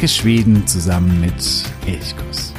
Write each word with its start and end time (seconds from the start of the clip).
Entdecke 0.00 0.18
Schweden 0.18 0.66
zusammen 0.66 1.20
mit 1.20 1.34
Elchkuss. 1.86 2.54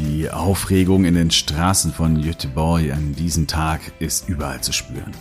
Die 0.00 0.28
Aufregung 0.28 1.04
in 1.04 1.14
den 1.14 1.30
Straßen 1.30 1.92
von 1.92 2.20
Göteborg 2.20 2.90
an 2.90 3.14
diesem 3.14 3.46
Tag 3.46 3.80
ist 4.00 4.28
überall 4.28 4.60
zu 4.60 4.72
spüren. 4.72 5.12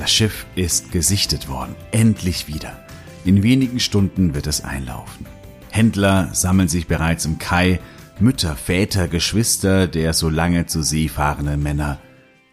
Das 0.00 0.10
Schiff 0.10 0.46
ist 0.54 0.92
gesichtet 0.92 1.46
worden, 1.50 1.74
endlich 1.90 2.48
wieder. 2.48 2.86
In 3.26 3.42
wenigen 3.42 3.78
Stunden 3.80 4.34
wird 4.34 4.46
es 4.46 4.64
einlaufen. 4.64 5.26
Händler 5.68 6.30
sammeln 6.32 6.68
sich 6.68 6.86
bereits 6.86 7.26
im 7.26 7.36
Kai, 7.36 7.80
Mütter, 8.18 8.56
Väter, 8.56 9.08
Geschwister 9.08 9.86
der 9.88 10.14
so 10.14 10.30
lange 10.30 10.64
zu 10.64 10.82
See 10.82 11.08
fahrenden 11.08 11.62
Männer 11.62 11.98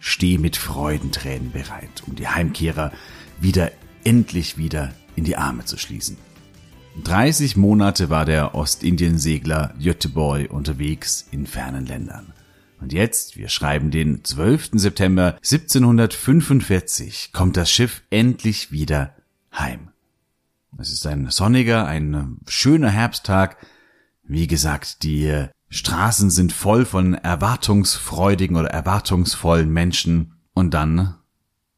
stehen 0.02 0.42
mit 0.42 0.58
Freudentränen 0.58 1.54
bereit, 1.54 2.04
um 2.06 2.18
die 2.18 2.28
Heimkehrer 2.28 2.92
wieder 3.40 3.72
endlich 4.04 4.58
wieder 4.58 4.94
in 5.16 5.24
die 5.24 5.38
Arme 5.38 5.64
zu 5.64 5.78
schließen. 5.78 6.18
30 7.02 7.56
Monate 7.56 8.10
war 8.10 8.26
der 8.26 8.56
Ostindien-Segler 8.56 9.74
Göteborg 9.82 10.52
unterwegs 10.52 11.30
in 11.32 11.48
fernen 11.48 11.86
Ländern. 11.86 12.34
Und 12.80 12.94
jetzt, 12.94 13.38
wir 13.38 13.50
schreiben 13.50 13.92
den 13.92 14.24
12. 14.24 14.72
September 14.74 15.36
1745, 15.38 17.32
kommt 17.34 17.58
das 17.58 17.72
Schiff 17.72 18.04
endlich 18.10 18.72
wieder 18.72 19.16
heim. 19.52 19.90
Es 20.78 20.92
ist 20.92 21.08
ein 21.08 21.30
sonniger, 21.30 21.88
ein 21.88 22.38
schöner 22.48 22.90
Herbsttag. 22.90 23.58
Wie 24.24 24.46
gesagt, 24.46 25.02
die 25.04 25.48
Straßen 25.70 26.30
sind 26.30 26.54
voll 26.54 26.86
von 26.86 27.16
erwartungsfreudigen 27.16 28.56
oder 28.56 28.70
erwartungsvollen 28.70 29.72
Menschen. 29.72 30.34
Und 30.54 30.74
dann 30.74 31.16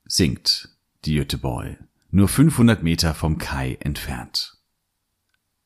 sinkt 0.05 0.70
die 1.05 1.16
Göteborg, 1.16 1.77
nur 2.11 2.27
500 2.27 2.83
Meter 2.83 3.14
vom 3.14 3.38
Kai 3.38 3.77
entfernt. 3.80 4.58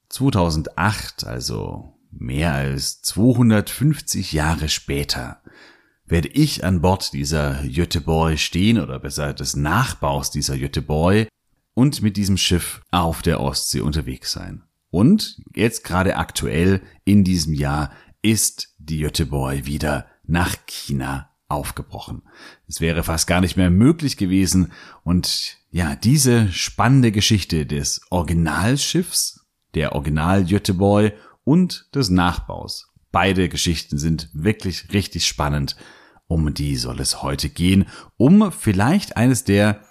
2008, 0.10 1.26
also 1.26 1.93
mehr 2.18 2.54
als 2.54 3.02
250 3.02 4.34
Jahre 4.34 4.70
später 4.70 5.42
werde 6.06 6.28
ich 6.28 6.64
an 6.64 6.82
Bord 6.82 7.14
dieser 7.14 7.64
Göteborg 7.64 8.38
stehen 8.40 8.80
oder 8.80 9.00
besser 9.00 9.34
des 9.34 9.56
Nachbaus 9.56 10.32
dieser 10.32 10.58
Göteborg 10.58 11.28
und 11.74 12.02
mit 12.02 12.18
diesem 12.18 12.38
Schiff 12.38 12.82
auf 12.92 13.22
der 13.22 13.40
Ostsee 13.40 13.82
unterwegs 13.82 14.32
sein. 14.32 14.64
Und 14.92 15.42
jetzt 15.56 15.84
gerade 15.84 16.18
aktuell 16.18 16.82
in 17.04 17.24
diesem 17.24 17.54
Jahr 17.54 17.92
ist 18.22 18.76
die 18.78 19.00
Göteborg 19.00 19.66
wieder 19.66 20.06
nach 20.26 20.56
China 20.68 21.30
aufgebrochen. 21.48 22.22
Es 22.68 22.80
wäre 22.80 23.04
fast 23.04 23.28
gar 23.28 23.42
nicht 23.42 23.58
mehr 23.58 23.70
möglich 23.70 24.18
gewesen 24.18 24.72
und 25.04 25.58
ja, 25.72 25.96
diese 25.96 26.52
spannende 26.52 27.12
Geschichte 27.12 27.66
des 27.66 28.02
Originalschiffs, 28.12 29.48
der 29.74 29.94
Original 29.94 30.46
Göteborg 30.46 31.14
und 31.44 31.90
des 31.94 32.10
Nachbaus. 32.10 32.94
Beide 33.12 33.50
Geschichten 33.50 33.98
sind 33.98 34.30
wirklich 34.34 34.92
richtig 34.94 35.28
spannend. 35.28 35.76
Um 36.28 36.54
die 36.54 36.78
soll 36.78 37.00
es 37.00 37.22
heute 37.22 37.50
gehen, 37.50 37.86
um 38.18 38.52
vielleicht 38.52 39.18
eines 39.18 39.44
der 39.44 39.82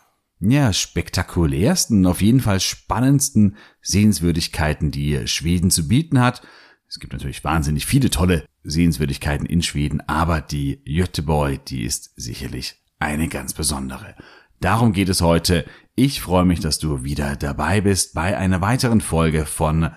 ja, 0.41 0.73
spektakulärsten, 0.73 2.05
auf 2.07 2.21
jeden 2.21 2.41
Fall 2.41 2.59
spannendsten 2.59 3.57
Sehenswürdigkeiten, 3.81 4.91
die 4.91 5.29
Schweden 5.29 5.71
zu 5.71 5.87
bieten 5.87 6.21
hat. 6.21 6.43
Es 6.89 6.99
gibt 6.99 7.13
natürlich 7.13 7.45
wahnsinnig 7.45 7.87
viele 7.87 8.11
tolle 8.11 8.45
Sehenswürdigkeiten 8.65 9.47
in 9.47 9.63
Schweden, 9.63 10.01
aber 10.09 10.41
die 10.41 10.83
Göteborg, 10.85 11.65
die 11.67 11.85
ist 11.85 12.13
sicherlich 12.17 12.77
eine 12.99 13.29
ganz 13.29 13.55
besondere. 13.55 14.17
Darum 14.61 14.93
geht 14.93 15.09
es 15.09 15.21
heute. 15.21 15.65
Ich 15.95 16.21
freue 16.21 16.45
mich, 16.45 16.61
dass 16.61 16.79
du 16.79 17.05
wieder 17.05 17.37
dabei 17.37 17.81
bist 17.81 18.15
bei 18.15 18.37
einer 18.37 18.61
weiteren 18.61 19.01
Folge 19.01 19.47
von 19.47 19.91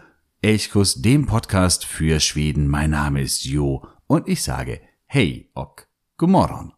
Elchkuss, 0.45 1.01
dem 1.01 1.25
Podcast 1.25 1.85
für 1.85 2.19
Schweden. 2.19 2.67
Mein 2.67 2.91
Name 2.91 3.19
ist 3.23 3.45
Jo 3.45 3.87
und 4.05 4.27
ich 4.27 4.43
sage 4.43 4.79
Hey 5.07 5.49
och 5.55 5.87
God 6.17 6.29
morgon. 6.29 6.71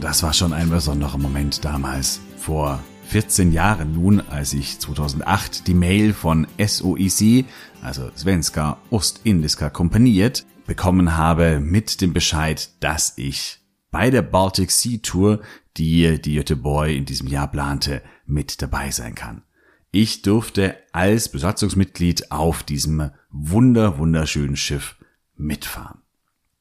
Das 0.00 0.22
war 0.22 0.32
schon 0.32 0.54
ein 0.54 0.70
besonderer 0.70 1.18
Moment 1.18 1.62
damals, 1.62 2.22
vor 2.38 2.82
14 3.10 3.50
Jahren 3.50 3.94
nun, 3.94 4.20
als 4.20 4.52
ich 4.52 4.78
2008 4.78 5.66
die 5.66 5.74
Mail 5.74 6.12
von 6.12 6.46
SOEC, 6.64 7.44
also 7.82 8.08
Svenska 8.16 8.78
Ostindiska 8.90 9.68
Kompaniet, 9.68 10.46
bekommen 10.64 11.16
habe 11.16 11.58
mit 11.58 12.00
dem 12.02 12.12
Bescheid, 12.12 12.70
dass 12.78 13.14
ich 13.16 13.58
bei 13.90 14.10
der 14.10 14.22
Baltic 14.22 14.70
Sea 14.70 15.00
Tour, 15.02 15.40
die 15.76 16.22
die 16.22 16.36
Göteborg 16.36 16.90
in 16.90 17.04
diesem 17.04 17.26
Jahr 17.26 17.50
plante, 17.50 18.00
mit 18.26 18.62
dabei 18.62 18.92
sein 18.92 19.16
kann. 19.16 19.42
Ich 19.90 20.22
durfte 20.22 20.76
als 20.92 21.30
Besatzungsmitglied 21.30 22.30
auf 22.30 22.62
diesem 22.62 23.10
wunder 23.28 23.98
wunderschönen 23.98 24.54
Schiff 24.54 24.94
mitfahren. 25.34 25.98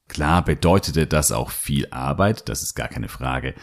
Klar 0.08 0.44
bedeutete 0.44 1.06
das 1.06 1.32
auch 1.32 1.52
viel 1.52 1.88
Arbeit, 1.92 2.50
das 2.50 2.64
ist 2.64 2.74
gar 2.74 2.88
keine 2.88 3.08
Frage, 3.08 3.54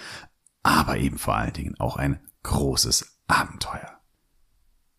aber 0.62 0.98
eben 0.98 1.18
vor 1.18 1.34
allen 1.34 1.52
Dingen 1.52 1.74
auch 1.80 1.96
ein 1.96 2.20
großes 2.46 3.22
Abenteuer. 3.26 4.00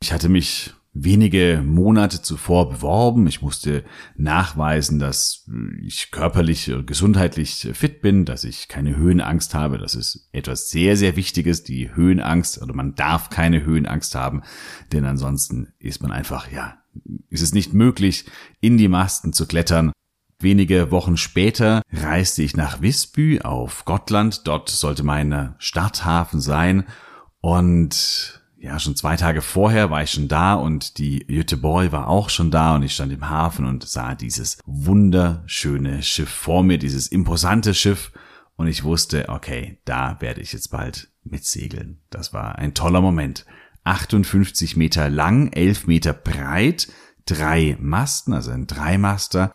Ich 0.02 0.12
hatte 0.12 0.30
mich 0.30 0.74
wenige 0.94 1.63
Monate 1.66 2.22
zuvor 2.22 2.69
beworben. 2.69 3.25
Ich 3.28 3.41
musste 3.41 3.84
nachweisen, 4.16 5.00
dass 5.00 5.50
ich 5.81 6.12
körperlich, 6.12 6.72
gesundheitlich 6.85 7.69
fit 7.74 8.02
bin, 8.02 8.25
dass 8.25 8.44
ich 8.44 8.68
keine 8.68 8.96
Höhenangst 8.97 9.53
habe. 9.53 9.78
Das 9.78 9.96
ist 9.96 10.28
etwas 10.34 10.69
sehr, 10.69 10.97
sehr 10.97 11.16
Wichtiges, 11.16 11.63
die 11.63 11.96
Höhenangst. 11.96 12.62
Oder 12.62 12.74
man 12.74 12.96
darf 12.96 13.30
keine 13.30 13.64
Höhenangst 13.64 14.16
haben, 14.16 14.44
denn 14.91 15.06
ansonsten 15.06 15.74
ist 15.79 16.02
man 16.02 16.12
einfach, 16.12 16.52
ja, 16.52 16.78
ist 17.29 17.44
es 17.44 17.53
nicht 17.53 17.74
möglich, 17.74 18.25
in 18.59 18.78
die 18.78 18.90
Masten 18.90 19.34
zu 19.34 19.47
klettern. 19.47 19.91
Wenige 20.40 20.91
Wochen 20.91 21.18
später 21.18 21.81
reiste 21.91 22.44
ich 22.44 22.58
nach 22.58 22.81
Visby 22.81 23.41
auf 23.41 23.85
Gottland. 23.85 24.47
Dort 24.47 24.69
sollte 24.69 25.03
mein 25.03 25.56
Starthafen 25.58 26.41
sein 26.41 26.85
und 27.42 28.42
ja, 28.59 28.80
schon 28.80 28.96
zwei 28.96 29.16
Tage 29.16 29.42
vorher 29.42 29.92
war 29.92 30.03
ich 30.03 30.12
schon 30.12 30.28
da 30.28 30.56
und 30.56 30.98
die 30.98 31.20
Göteborg 31.20 31.92
war 31.92 32.08
auch 32.08 32.30
schon 32.30 32.52
da 32.52 32.75
und 32.75 32.84
ich 32.84 32.94
stand 32.94 33.14
im 33.14 33.30
Hafen 33.30 33.66
und 33.66 33.88
sah 33.88 34.16
dieses 34.16 34.58
wunderschöne 34.66 36.02
Schiff 36.02 36.30
vor 36.30 36.64
mir, 36.64 36.78
dieses 36.78 37.08
imposante 37.08 37.73
Schiff 37.73 38.11
und 38.56 38.67
ich 38.67 38.84
wusste, 38.84 39.29
okay, 39.29 39.79
da 39.85 40.20
werde 40.20 40.41
ich 40.41 40.53
jetzt 40.53 40.70
bald 40.70 41.09
mitsegeln. 41.23 42.02
Das 42.09 42.34
war 42.34 42.58
ein 42.58 42.73
toller 42.73 43.02
Moment. 43.02 43.46
58 43.84 44.76
Meter 44.76 45.09
lang, 45.09 45.52
11 45.53 45.88
Meter 45.88 46.14
breit, 46.14 46.88
drei 47.26 47.78
Masten, 47.79 48.34
also 48.34 48.52
ein 48.52 48.67
Dreimaster, 48.67 49.53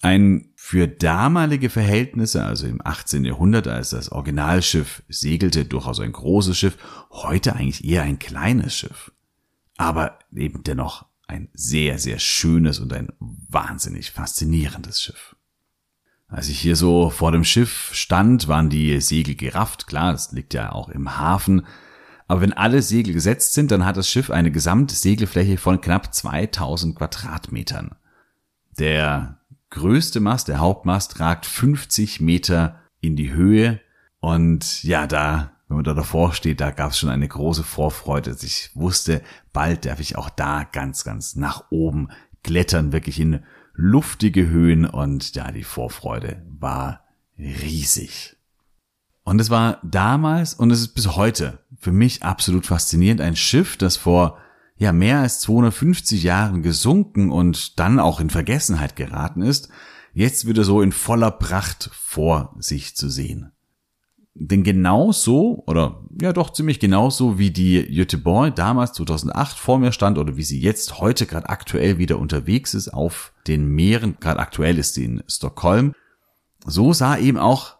ein 0.00 0.50
für 0.54 0.86
damalige 0.86 1.70
Verhältnisse, 1.70 2.44
also 2.44 2.66
im 2.66 2.80
18. 2.84 3.24
Jahrhundert, 3.24 3.66
als 3.66 3.90
das 3.90 4.12
Originalschiff 4.12 5.02
segelte, 5.08 5.64
durchaus 5.64 6.00
ein 6.00 6.12
großes 6.12 6.56
Schiff, 6.56 6.78
heute 7.10 7.56
eigentlich 7.56 7.84
eher 7.84 8.02
ein 8.02 8.18
kleines 8.18 8.76
Schiff. 8.76 9.12
Aber 9.76 10.18
eben 10.32 10.62
dennoch 10.62 11.06
ein 11.26 11.48
sehr, 11.52 11.98
sehr 11.98 12.18
schönes 12.18 12.78
und 12.78 12.92
ein 12.92 13.12
wahnsinnig 13.18 14.12
faszinierendes 14.12 15.02
Schiff. 15.02 15.36
Als 16.28 16.48
ich 16.48 16.60
hier 16.60 16.76
so 16.76 17.10
vor 17.10 17.32
dem 17.32 17.44
Schiff 17.44 17.90
stand, 17.92 18.48
waren 18.48 18.68
die 18.68 19.00
Segel 19.00 19.34
gerafft. 19.34 19.86
Klar, 19.86 20.12
das 20.12 20.32
liegt 20.32 20.54
ja 20.54 20.72
auch 20.72 20.90
im 20.90 21.18
Hafen. 21.18 21.66
Aber 22.26 22.42
wenn 22.42 22.52
alle 22.52 22.82
Segel 22.82 23.14
gesetzt 23.14 23.54
sind, 23.54 23.70
dann 23.70 23.86
hat 23.86 23.96
das 23.96 24.10
Schiff 24.10 24.30
eine 24.30 24.52
Gesamtsegelfläche 24.52 25.56
von 25.56 25.80
knapp 25.80 26.14
2000 26.14 26.96
Quadratmetern. 26.96 27.94
Der 28.78 29.37
größte 29.70 30.20
Mast, 30.20 30.48
der 30.48 30.58
Hauptmast, 30.58 31.20
ragt 31.20 31.46
50 31.46 32.20
Meter 32.20 32.80
in 33.00 33.16
die 33.16 33.32
Höhe. 33.32 33.80
Und 34.20 34.82
ja, 34.82 35.06
da, 35.06 35.52
wenn 35.68 35.76
man 35.76 35.84
da 35.84 35.94
davor 35.94 36.32
steht, 36.32 36.60
da 36.60 36.70
gab 36.70 36.92
es 36.92 36.98
schon 36.98 37.10
eine 37.10 37.28
große 37.28 37.64
Vorfreude. 37.64 38.36
Ich 38.42 38.70
wusste, 38.74 39.22
bald 39.52 39.84
darf 39.84 40.00
ich 40.00 40.16
auch 40.16 40.30
da 40.30 40.64
ganz, 40.64 41.04
ganz 41.04 41.36
nach 41.36 41.64
oben 41.70 42.08
klettern, 42.42 42.92
wirklich 42.92 43.20
in 43.20 43.44
luftige 43.74 44.48
Höhen. 44.48 44.86
Und 44.86 45.34
ja, 45.34 45.52
die 45.52 45.64
Vorfreude 45.64 46.42
war 46.48 47.04
riesig. 47.38 48.36
Und 49.24 49.40
es 49.40 49.50
war 49.50 49.78
damals 49.82 50.54
und 50.54 50.70
es 50.70 50.80
ist 50.80 50.94
bis 50.94 51.14
heute 51.14 51.58
für 51.78 51.92
mich 51.92 52.22
absolut 52.22 52.64
faszinierend, 52.64 53.20
ein 53.20 53.36
Schiff, 53.36 53.76
das 53.76 53.98
vor 53.98 54.38
ja 54.78 54.92
mehr 54.92 55.18
als 55.18 55.40
250 55.40 56.22
Jahren 56.22 56.62
gesunken 56.62 57.30
und 57.30 57.78
dann 57.78 57.98
auch 57.98 58.20
in 58.20 58.30
Vergessenheit 58.30 58.96
geraten 58.96 59.42
ist, 59.42 59.68
jetzt 60.14 60.46
wieder 60.46 60.64
so 60.64 60.80
in 60.80 60.92
voller 60.92 61.32
Pracht 61.32 61.90
vor 61.92 62.54
sich 62.58 62.96
zu 62.96 63.08
sehen. 63.08 63.52
Denn 64.40 64.62
genauso, 64.62 65.64
oder 65.66 66.04
ja 66.22 66.32
doch 66.32 66.52
ziemlich 66.52 66.78
genauso 66.78 67.40
wie 67.40 67.50
die 67.50 67.92
Göteborg 67.92 68.54
damals 68.54 68.92
2008 68.92 69.58
vor 69.58 69.80
mir 69.80 69.90
stand 69.90 70.16
oder 70.16 70.36
wie 70.36 70.44
sie 70.44 70.60
jetzt 70.60 71.00
heute 71.00 71.26
gerade 71.26 71.48
aktuell 71.48 71.98
wieder 71.98 72.20
unterwegs 72.20 72.72
ist 72.72 72.88
auf 72.88 73.32
den 73.48 73.66
Meeren, 73.66 74.16
gerade 74.20 74.38
aktuell 74.38 74.78
ist 74.78 74.94
sie 74.94 75.04
in 75.04 75.24
Stockholm, 75.26 75.92
so 76.64 76.92
sah 76.92 77.18
eben 77.18 77.38
auch 77.38 77.78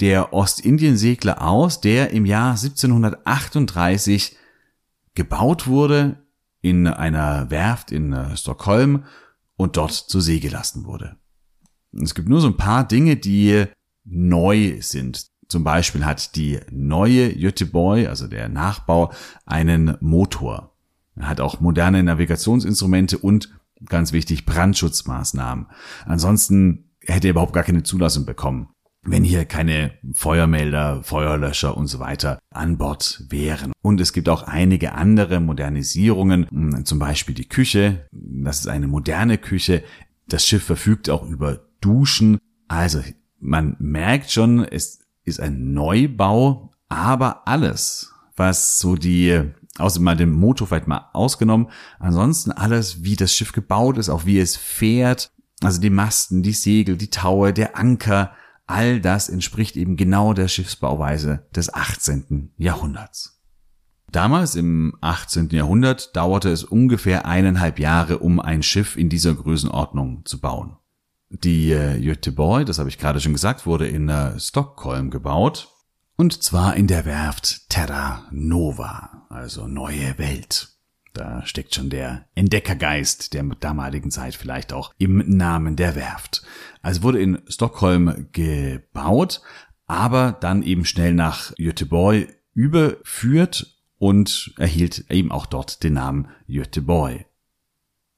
der 0.00 0.32
Ostindiensegler 0.32 1.42
aus, 1.42 1.82
der 1.82 2.10
im 2.10 2.24
Jahr 2.24 2.52
1738 2.52 4.34
gebaut 5.14 5.66
wurde 5.66 6.22
in 6.68 6.86
einer 6.86 7.50
Werft 7.50 7.92
in 7.92 8.12
äh, 8.12 8.36
Stockholm 8.36 9.04
und 9.56 9.76
dort 9.76 9.92
zur 9.92 10.20
See 10.20 10.40
gelassen 10.40 10.84
wurde. 10.84 11.16
Es 11.92 12.14
gibt 12.14 12.28
nur 12.28 12.40
so 12.40 12.48
ein 12.48 12.56
paar 12.56 12.86
Dinge, 12.86 13.16
die 13.16 13.64
neu 14.04 14.78
sind. 14.80 15.26
Zum 15.48 15.64
Beispiel 15.64 16.04
hat 16.04 16.36
die 16.36 16.60
neue 16.70 17.34
Göteborg, 17.34 18.06
also 18.06 18.28
der 18.28 18.48
Nachbau, 18.48 19.12
einen 19.46 19.96
Motor. 20.00 20.74
Er 21.16 21.28
hat 21.28 21.40
auch 21.40 21.60
moderne 21.60 22.02
Navigationsinstrumente 22.02 23.18
und 23.18 23.50
ganz 23.86 24.12
wichtig 24.12 24.44
Brandschutzmaßnahmen. 24.44 25.66
Ansonsten 26.04 26.90
hätte 27.00 27.28
er 27.28 27.32
überhaupt 27.32 27.54
gar 27.54 27.64
keine 27.64 27.82
Zulassung 27.82 28.26
bekommen, 28.26 28.68
wenn 29.02 29.24
hier 29.24 29.44
keine 29.44 29.92
Feuermelder, 30.12 31.02
Feuerlöscher 31.02 31.76
und 31.76 31.86
so 31.86 31.98
weiter 31.98 32.38
an 32.50 32.78
Bord 32.78 33.24
wären. 33.28 33.72
Und 33.82 34.00
es 34.00 34.12
gibt 34.12 34.28
auch 34.28 34.42
einige 34.42 34.92
andere 34.92 35.40
Modernisierungen, 35.40 36.46
hm, 36.50 36.84
zum 36.84 36.98
Beispiel 36.98 37.34
die 37.34 37.48
Küche. 37.48 38.06
Das 38.12 38.60
ist 38.60 38.68
eine 38.68 38.88
moderne 38.88 39.38
Küche. 39.38 39.82
Das 40.26 40.46
Schiff 40.46 40.64
verfügt 40.64 41.08
auch 41.10 41.26
über 41.28 41.60
Duschen. 41.80 42.38
Also 42.66 43.02
man 43.40 43.76
merkt 43.78 44.30
schon, 44.30 44.64
es 44.64 45.00
ist 45.24 45.40
ein 45.40 45.72
Neubau, 45.72 46.72
aber 46.88 47.46
alles, 47.46 48.12
was 48.36 48.78
so 48.78 48.96
die, 48.96 49.40
außer 49.78 50.00
mal 50.00 50.16
den 50.16 50.32
Motor 50.32 50.66
vielleicht 50.66 50.88
mal 50.88 51.08
ausgenommen, 51.12 51.68
ansonsten 51.98 52.50
alles, 52.50 53.04
wie 53.04 53.16
das 53.16 53.32
Schiff 53.32 53.52
gebaut 53.52 53.98
ist, 53.98 54.08
auch 54.08 54.26
wie 54.26 54.38
es 54.38 54.56
fährt, 54.56 55.30
also 55.62 55.80
die 55.80 55.90
Masten, 55.90 56.42
die 56.42 56.52
Segel, 56.52 56.96
die 56.96 57.10
Taue, 57.10 57.52
der 57.52 57.76
Anker, 57.76 58.32
all 58.68 59.00
das 59.00 59.28
entspricht 59.28 59.76
eben 59.76 59.96
genau 59.96 60.32
der 60.32 60.48
Schiffsbauweise 60.48 61.46
des 61.54 61.72
18. 61.72 62.52
Jahrhunderts. 62.56 63.40
Damals 64.10 64.54
im 64.54 64.96
18. 65.00 65.50
Jahrhundert 65.50 66.16
dauerte 66.16 66.50
es 66.50 66.64
ungefähr 66.64 67.26
eineinhalb 67.26 67.78
Jahre, 67.78 68.18
um 68.18 68.40
ein 68.40 68.62
Schiff 68.62 68.96
in 68.96 69.08
dieser 69.08 69.34
Größenordnung 69.34 70.24
zu 70.24 70.40
bauen. 70.40 70.76
Die 71.30 71.72
äh, 71.72 72.00
Göteborg, 72.00 72.64
das 72.66 72.78
habe 72.78 72.88
ich 72.88 72.96
gerade 72.96 73.20
schon 73.20 73.34
gesagt, 73.34 73.66
wurde 73.66 73.86
in 73.86 74.08
äh, 74.08 74.38
Stockholm 74.40 75.10
gebaut. 75.10 75.68
Und 76.16 76.42
zwar 76.42 76.74
in 76.74 76.86
der 76.86 77.04
Werft 77.04 77.68
Terra 77.68 78.26
Nova, 78.30 79.26
also 79.28 79.66
neue 79.66 80.16
Welt. 80.18 80.77
Da 81.12 81.44
steckt 81.46 81.74
schon 81.74 81.90
der 81.90 82.26
Entdeckergeist 82.34 83.34
der 83.34 83.44
damaligen 83.44 84.10
Zeit 84.10 84.34
vielleicht 84.34 84.72
auch 84.72 84.92
im 84.98 85.18
Namen 85.26 85.76
der 85.76 85.94
Werft. 85.94 86.42
Also 86.82 87.02
wurde 87.02 87.20
in 87.20 87.42
Stockholm 87.48 88.28
gebaut, 88.32 89.40
aber 89.86 90.36
dann 90.40 90.62
eben 90.62 90.84
schnell 90.84 91.14
nach 91.14 91.54
Göteborg 91.56 92.28
überführt 92.54 93.78
und 93.98 94.52
erhielt 94.58 95.10
eben 95.10 95.32
auch 95.32 95.46
dort 95.46 95.82
den 95.82 95.94
Namen 95.94 96.28
Göteborg. 96.46 97.26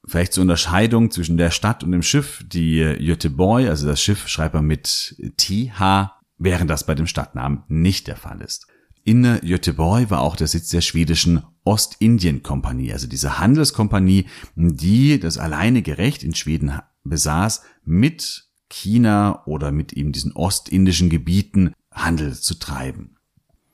Vielleicht 0.05 0.33
zur 0.33 0.41
Unterscheidung 0.41 1.11
zwischen 1.11 1.37
der 1.37 1.51
Stadt 1.51 1.83
und 1.83 1.91
dem 1.91 2.01
Schiff. 2.01 2.43
Die 2.47 2.79
Göteborg, 2.99 3.67
also 3.67 3.87
das 3.87 4.01
Schiff, 4.01 4.27
schreibt 4.27 4.55
man 4.55 4.65
mit 4.65 5.15
TH, 5.37 6.11
während 6.37 6.69
das 6.69 6.85
bei 6.85 6.95
dem 6.95 7.07
Stadtnamen 7.07 7.63
nicht 7.67 8.07
der 8.07 8.15
Fall 8.15 8.41
ist. 8.41 8.67
In 9.03 9.39
Göteborg 9.41 10.09
war 10.11 10.21
auch 10.21 10.35
der 10.35 10.47
Sitz 10.47 10.69
der 10.69 10.81
schwedischen 10.81 11.43
Ostindien-Kompanie, 11.63 12.93
also 12.93 13.07
diese 13.07 13.39
Handelskompanie, 13.39 14.27
die 14.55 15.19
das 15.19 15.37
alleinige 15.37 15.97
Recht 15.97 16.23
in 16.23 16.35
Schweden 16.35 16.73
besaß, 17.03 17.61
mit 17.83 18.45
China 18.69 19.43
oder 19.45 19.71
mit 19.71 19.93
eben 19.93 20.11
diesen 20.11 20.33
ostindischen 20.33 21.09
Gebieten 21.09 21.73
Handel 21.91 22.33
zu 22.35 22.55
treiben. 22.55 23.17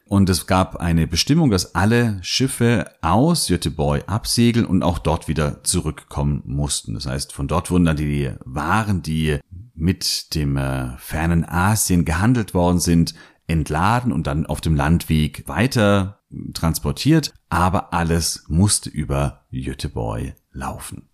Und 0.05 0.29
es 0.29 0.47
gab 0.47 0.77
eine 0.77 1.05
Bestimmung, 1.05 1.51
dass 1.51 1.75
alle 1.75 2.19
Schiffe 2.21 2.89
aus 3.01 3.47
Göteborg 3.47 4.05
absegeln 4.07 4.65
und 4.65 4.81
auch 4.81 4.99
dort 4.99 5.27
wieder 5.27 5.63
zurückkommen 5.63 6.41
mussten. 6.45 6.93
Das 6.93 7.05
heißt, 7.05 7.33
von 7.33 7.49
dort 7.49 7.69
wurden 7.69 7.85
dann 7.85 7.97
die 7.97 8.31
Waren, 8.45 9.01
die 9.01 9.39
mit 9.75 10.33
dem 10.33 10.55
äh, 10.55 10.97
fernen 10.97 11.43
Asien 11.43 12.05
gehandelt 12.05 12.53
worden 12.53 12.79
sind, 12.79 13.15
entladen 13.47 14.11
und 14.11 14.27
dann 14.27 14.45
auf 14.45 14.61
dem 14.61 14.75
Landweg 14.75 15.47
weiter 15.47 16.19
transportiert. 16.53 17.33
Aber 17.49 17.93
alles 17.93 18.45
musste 18.47 18.89
über 18.89 19.45
Göteborg 19.51 20.35
laufen. 20.51 21.09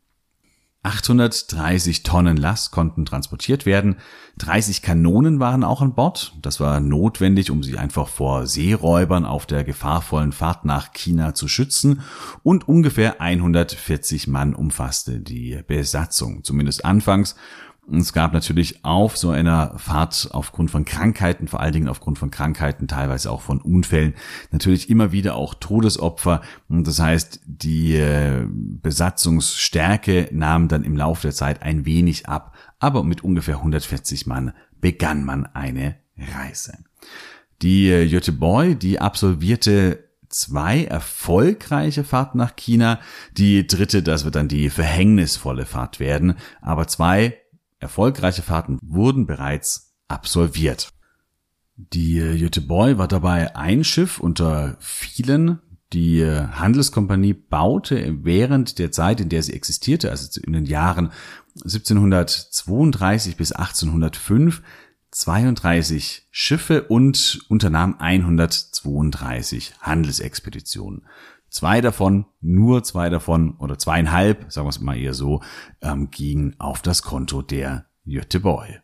830 0.83 2.03
Tonnen 2.03 2.35
Last 2.35 2.71
konnten 2.71 3.05
transportiert 3.05 3.65
werden. 3.65 3.95
30 4.39 4.81
Kanonen 4.81 5.39
waren 5.39 5.63
auch 5.63 5.81
an 5.81 5.95
Bord. 5.95 6.33
Das 6.41 6.59
war 6.59 6.81
notwendig, 6.81 7.51
um 7.51 7.63
sie 7.63 7.77
einfach 7.77 8.09
vor 8.09 8.47
Seeräubern 8.47 9.23
auf 9.23 9.45
der 9.45 9.63
gefahrvollen 9.63 10.33
Fahrt 10.33 10.65
nach 10.65 10.91
China 10.91 11.33
zu 11.33 11.47
schützen. 11.47 12.01
Und 12.43 12.67
ungefähr 12.67 13.21
140 13.21 14.27
Mann 14.27 14.53
umfasste 14.53 15.21
die 15.21 15.61
Besatzung, 15.65 16.43
zumindest 16.43 16.83
anfangs. 16.83 17.35
Es 17.91 18.13
gab 18.13 18.31
natürlich 18.31 18.85
auf 18.85 19.17
so 19.17 19.31
einer 19.31 19.77
Fahrt 19.77 20.29
aufgrund 20.31 20.71
von 20.71 20.85
Krankheiten, 20.85 21.49
vor 21.49 21.59
allen 21.59 21.73
Dingen 21.73 21.89
aufgrund 21.89 22.17
von 22.17 22.31
Krankheiten, 22.31 22.87
teilweise 22.87 23.29
auch 23.29 23.41
von 23.41 23.59
Unfällen, 23.59 24.13
natürlich 24.51 24.89
immer 24.89 25.11
wieder 25.11 25.35
auch 25.35 25.53
Todesopfer. 25.53 26.41
Und 26.69 26.87
das 26.87 26.99
heißt, 26.99 27.41
die 27.45 27.95
äh, 27.95 28.47
Besatzungsstärke 28.47 30.29
nahm 30.31 30.69
dann 30.69 30.83
im 30.83 30.95
Laufe 30.95 31.23
der 31.23 31.33
Zeit 31.33 31.61
ein 31.61 31.85
wenig 31.85 32.29
ab, 32.29 32.55
aber 32.79 33.03
mit 33.03 33.23
ungefähr 33.23 33.57
140 33.57 34.27
Mann 34.27 34.53
begann 34.79 35.25
man 35.25 35.45
eine 35.45 35.95
Reise. 36.17 36.77
Die 37.61 37.89
äh, 37.89 38.07
Göteborg, 38.07 38.79
die 38.79 39.01
absolvierte 39.01 40.09
zwei 40.29 40.85
erfolgreiche 40.85 42.03
Fahrten 42.03 42.37
nach 42.37 42.55
China. 42.55 42.99
Die 43.37 43.67
dritte, 43.67 44.03
das 44.03 44.25
wird 44.25 44.35
dann 44.35 44.47
die 44.47 44.69
verhängnisvolle 44.69 45.65
Fahrt 45.65 45.99
werden. 45.99 46.35
Aber 46.61 46.87
zwei 46.87 47.37
Erfolgreiche 47.83 48.41
Fahrten 48.41 48.79
wurden 48.81 49.27
bereits 49.27 49.93
absolviert. 50.07 50.89
Die 51.75 52.15
Göteborg 52.39 52.97
war 52.97 53.07
dabei 53.07 53.55
ein 53.55 53.83
Schiff 53.83 54.19
unter 54.19 54.77
vielen. 54.79 55.59
Die 55.91 56.25
Handelskompanie 56.25 57.33
baute 57.33 58.23
während 58.23 58.79
der 58.79 58.91
Zeit, 58.91 59.21
in 59.21 59.29
der 59.29 59.43
sie 59.43 59.53
existierte, 59.53 60.09
also 60.09 60.41
in 60.41 60.53
den 60.53 60.65
Jahren 60.65 61.11
1732 61.55 63.37
bis 63.37 63.51
1805, 63.51 64.63
32 65.11 66.27
Schiffe 66.31 66.83
und 66.83 67.41
unternahm 67.47 67.95
132 67.99 69.73
Handelsexpeditionen. 69.81 71.03
Zwei 71.53 71.81
davon, 71.81 72.25
nur 72.41 72.83
zwei 72.83 73.11
davon 73.11 73.57
oder 73.57 73.77
zweieinhalb, 73.77 74.51
sagen 74.51 74.65
wir 74.65 74.71
es 74.71 74.81
mal 74.81 74.97
eher 74.97 75.13
so, 75.13 75.43
ähm, 75.83 76.09
gingen 76.09 76.55
auf 76.57 76.81
das 76.81 77.03
Konto 77.03 77.43
der 77.43 77.85
Göteborg. 78.07 78.81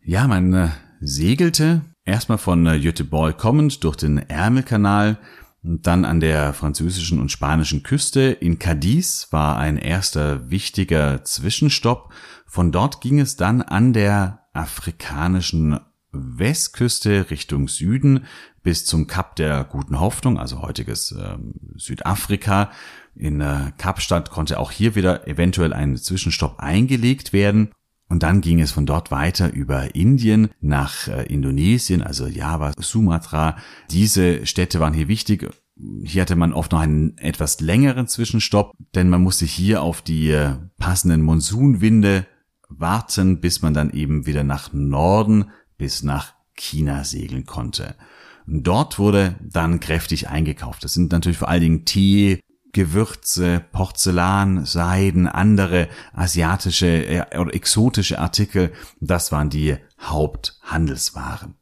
Ja, 0.00 0.26
man 0.26 0.54
äh, 0.54 0.68
segelte 1.00 1.82
erstmal 2.06 2.38
von 2.38 2.64
äh, 2.64 2.80
Göteborg 2.80 3.36
kommend 3.36 3.84
durch 3.84 3.96
den 3.96 4.16
Ärmelkanal, 4.16 5.18
dann 5.62 6.06
an 6.06 6.20
der 6.20 6.54
französischen 6.54 7.20
und 7.20 7.30
spanischen 7.30 7.82
Küste 7.82 8.22
in 8.22 8.58
Cadiz 8.58 9.28
war 9.30 9.58
ein 9.58 9.76
erster 9.76 10.50
wichtiger 10.50 11.24
Zwischenstopp. 11.24 12.10
Von 12.46 12.72
dort 12.72 13.02
ging 13.02 13.20
es 13.20 13.36
dann 13.36 13.60
an 13.60 13.92
der 13.92 14.46
afrikanischen 14.54 15.78
Westküste 16.10 17.30
Richtung 17.30 17.68
Süden 17.68 18.24
bis 18.62 18.84
zum 18.84 19.06
Kap 19.06 19.36
der 19.36 19.64
Guten 19.64 19.98
Hoffnung, 20.00 20.38
also 20.38 20.62
heutiges 20.62 21.12
ähm, 21.12 21.54
Südafrika. 21.76 22.70
In 23.14 23.40
äh, 23.40 23.72
Kapstadt 23.78 24.30
konnte 24.30 24.58
auch 24.58 24.70
hier 24.70 24.94
wieder 24.94 25.26
eventuell 25.26 25.72
ein 25.72 25.96
Zwischenstopp 25.96 26.58
eingelegt 26.58 27.32
werden. 27.32 27.70
Und 28.08 28.22
dann 28.22 28.42
ging 28.42 28.60
es 28.60 28.72
von 28.72 28.84
dort 28.84 29.10
weiter 29.10 29.52
über 29.52 29.94
Indien 29.94 30.50
nach 30.60 31.08
äh, 31.08 31.24
Indonesien, 31.26 32.02
also 32.02 32.26
Java, 32.26 32.72
Sumatra. 32.78 33.56
Diese 33.90 34.46
Städte 34.46 34.80
waren 34.80 34.94
hier 34.94 35.08
wichtig. 35.08 35.48
Hier 36.04 36.22
hatte 36.22 36.36
man 36.36 36.52
oft 36.52 36.72
noch 36.72 36.80
einen 36.80 37.16
etwas 37.18 37.60
längeren 37.60 38.06
Zwischenstopp, 38.06 38.74
denn 38.94 39.08
man 39.08 39.22
musste 39.22 39.46
hier 39.46 39.82
auf 39.82 40.02
die 40.02 40.30
äh, 40.30 40.56
passenden 40.78 41.22
Monsunwinde 41.22 42.26
warten, 42.68 43.40
bis 43.40 43.62
man 43.62 43.74
dann 43.74 43.90
eben 43.90 44.26
wieder 44.26 44.44
nach 44.44 44.72
Norden 44.72 45.50
bis 45.78 46.02
nach 46.02 46.34
China 46.54 47.04
segeln 47.04 47.46
konnte. 47.46 47.96
Dort 48.46 48.98
wurde 48.98 49.36
dann 49.40 49.80
kräftig 49.80 50.28
eingekauft. 50.28 50.84
Das 50.84 50.94
sind 50.94 51.12
natürlich 51.12 51.38
vor 51.38 51.48
allen 51.48 51.60
Dingen 51.60 51.84
Tee, 51.84 52.40
Gewürze, 52.72 53.62
Porzellan, 53.72 54.64
Seiden, 54.64 55.26
andere 55.26 55.88
asiatische 56.14 56.86
äh, 57.06 57.38
oder 57.38 57.54
exotische 57.54 58.18
Artikel. 58.18 58.72
Das 59.00 59.30
waren 59.30 59.50
die 59.50 59.76
Haupthandelswaren. 60.00 61.54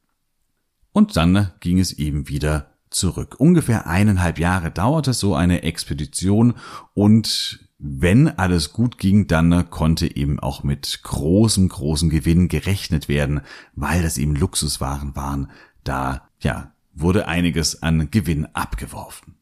Und 0.92 1.16
dann 1.16 1.52
ging 1.60 1.78
es 1.78 1.92
eben 1.92 2.28
wieder 2.28 2.74
zurück. 2.90 3.36
Ungefähr 3.38 3.86
eineinhalb 3.86 4.38
Jahre 4.38 4.70
dauerte 4.70 5.12
so 5.12 5.34
eine 5.34 5.62
Expedition 5.62 6.54
und 6.94 7.60
wenn 7.82 8.28
alles 8.28 8.74
gut 8.74 8.98
ging, 8.98 9.26
dann 9.26 9.70
konnte 9.70 10.14
eben 10.14 10.38
auch 10.38 10.62
mit 10.62 11.00
großem, 11.02 11.68
großem 11.68 12.10
Gewinn 12.10 12.48
gerechnet 12.48 13.08
werden, 13.08 13.40
weil 13.74 14.02
das 14.02 14.18
eben 14.18 14.36
Luxuswaren 14.36 15.16
waren. 15.16 15.50
Da, 15.82 16.28
ja, 16.40 16.72
wurde 16.92 17.28
einiges 17.28 17.82
an 17.82 18.10
Gewinn 18.10 18.46
abgeworfen. 18.52 19.36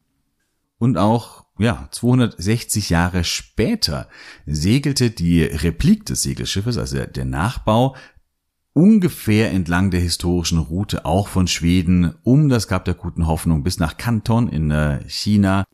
Und 0.77 0.97
auch, 0.97 1.45
ja, 1.57 1.89
260 1.91 2.89
Jahre 2.89 3.23
später 3.23 4.07
segelte 4.45 5.11
die 5.11 5.43
Replik 5.43 6.05
des 6.05 6.21
Segelschiffes, 6.21 6.77
also 6.77 7.05
der 7.05 7.25
Nachbau, 7.25 7.95
ungefähr 8.73 9.51
entlang 9.51 9.91
der 9.91 9.99
historischen 9.99 10.57
Route 10.57 11.05
auch 11.05 11.27
von 11.27 11.47
Schweden 11.47 12.15
um 12.23 12.47
das 12.47 12.67
Kap 12.67 12.85
der 12.85 12.93
Guten 12.93 13.27
Hoffnung 13.27 13.63
bis 13.63 13.77
nach 13.79 13.97
Kanton 13.97 14.47
in 14.47 14.71
äh, 14.71 15.01
China 15.07 15.65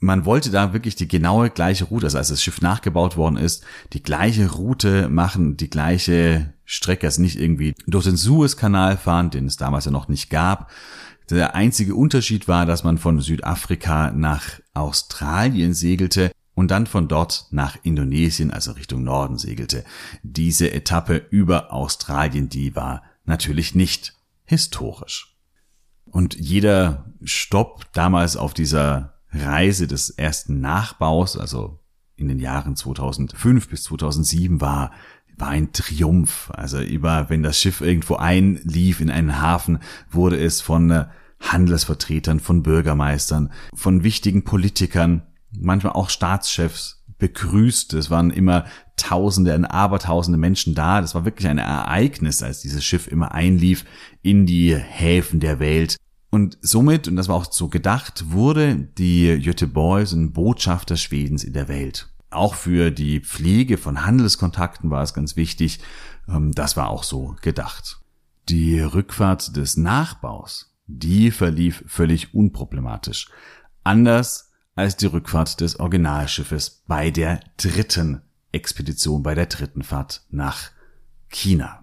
man 0.00 0.24
wollte 0.24 0.50
da 0.50 0.72
wirklich 0.72 0.96
die 0.96 1.08
genaue 1.08 1.50
gleiche 1.50 1.84
Route, 1.84 2.06
also 2.06 2.18
als 2.18 2.28
das 2.28 2.42
Schiff 2.42 2.62
nachgebaut 2.62 3.18
worden 3.18 3.36
ist, 3.36 3.64
die 3.92 4.02
gleiche 4.02 4.50
Route 4.50 5.08
machen, 5.10 5.58
die 5.58 5.68
gleiche 5.68 6.54
Strecke, 6.64 7.06
also 7.06 7.20
nicht 7.20 7.38
irgendwie 7.38 7.74
durch 7.86 8.06
den 8.06 8.16
Suezkanal 8.16 8.96
fahren, 8.96 9.30
den 9.30 9.46
es 9.46 9.58
damals 9.58 9.84
ja 9.84 9.90
noch 9.90 10.08
nicht 10.08 10.30
gab. 10.30 10.70
Der 11.28 11.54
einzige 11.54 11.94
Unterschied 11.94 12.48
war, 12.48 12.64
dass 12.64 12.82
man 12.82 12.96
von 12.96 13.20
Südafrika 13.20 14.10
nach 14.10 14.60
Australien 14.72 15.74
segelte 15.74 16.32
und 16.54 16.70
dann 16.70 16.86
von 16.86 17.06
dort 17.06 17.46
nach 17.50 17.76
Indonesien, 17.82 18.50
also 18.50 18.72
Richtung 18.72 19.04
Norden 19.04 19.36
segelte. 19.36 19.84
Diese 20.22 20.72
Etappe 20.72 21.26
über 21.30 21.72
Australien, 21.72 22.48
die 22.48 22.74
war 22.74 23.02
natürlich 23.26 23.74
nicht 23.74 24.14
historisch. 24.44 25.36
Und 26.06 26.34
jeder 26.34 27.12
Stopp 27.22 27.92
damals 27.92 28.36
auf 28.36 28.54
dieser 28.54 29.19
Reise 29.32 29.86
des 29.86 30.10
ersten 30.10 30.60
Nachbaus, 30.60 31.36
also 31.36 31.78
in 32.16 32.28
den 32.28 32.38
Jahren 32.38 32.76
2005 32.76 33.68
bis 33.68 33.84
2007 33.84 34.60
war, 34.60 34.92
war 35.36 35.48
ein 35.48 35.72
Triumph. 35.72 36.50
Also 36.54 36.80
über, 36.80 37.30
wenn 37.30 37.42
das 37.42 37.58
Schiff 37.58 37.80
irgendwo 37.80 38.16
einlief 38.16 39.00
in 39.00 39.10
einen 39.10 39.40
Hafen, 39.40 39.78
wurde 40.10 40.38
es 40.38 40.60
von 40.60 40.90
äh, 40.90 41.06
Handelsvertretern, 41.40 42.40
von 42.40 42.62
Bürgermeistern, 42.62 43.50
von 43.74 44.04
wichtigen 44.04 44.44
Politikern, 44.44 45.22
manchmal 45.50 45.94
auch 45.94 46.10
Staatschefs 46.10 47.04
begrüßt. 47.18 47.94
Es 47.94 48.10
waren 48.10 48.30
immer 48.30 48.64
Tausende, 48.96 49.70
Abertausende 49.70 50.38
Menschen 50.38 50.74
da. 50.74 51.00
Das 51.00 51.14
war 51.14 51.24
wirklich 51.24 51.48
ein 51.48 51.56
Ereignis, 51.56 52.42
als 52.42 52.60
dieses 52.60 52.84
Schiff 52.84 53.06
immer 53.06 53.32
einlief 53.32 53.86
in 54.20 54.44
die 54.44 54.76
Häfen 54.76 55.40
der 55.40 55.58
Welt. 55.58 55.96
Und 56.30 56.58
somit, 56.62 57.08
und 57.08 57.16
das 57.16 57.28
war 57.28 57.36
auch 57.36 57.52
so 57.52 57.68
gedacht, 57.68 58.30
wurde 58.30 58.76
die 58.76 59.40
Göteborg 59.42 60.12
ein 60.12 60.32
Botschafter 60.32 60.96
Schwedens 60.96 61.42
in 61.42 61.52
der 61.52 61.68
Welt. 61.68 62.08
Auch 62.30 62.54
für 62.54 62.92
die 62.92 63.20
Pflege 63.20 63.76
von 63.76 64.06
Handelskontakten 64.06 64.90
war 64.90 65.02
es 65.02 65.12
ganz 65.12 65.34
wichtig. 65.34 65.80
Ähm, 66.28 66.52
das 66.52 66.76
war 66.76 66.88
auch 66.88 67.02
so 67.02 67.34
gedacht. 67.42 67.98
Die 68.48 68.78
Rückfahrt 68.80 69.56
des 69.56 69.76
Nachbaus, 69.76 70.76
die 70.86 71.32
verlief 71.32 71.82
völlig 71.86 72.32
unproblematisch. 72.32 73.28
Anders 73.82 74.52
als 74.76 74.96
die 74.96 75.06
Rückfahrt 75.06 75.60
des 75.60 75.80
Originalschiffes 75.80 76.84
bei 76.86 77.10
der 77.10 77.40
dritten 77.56 78.22
Expedition, 78.52 79.24
bei 79.24 79.34
der 79.34 79.46
dritten 79.46 79.82
Fahrt 79.82 80.24
nach 80.30 80.70
China 81.28 81.79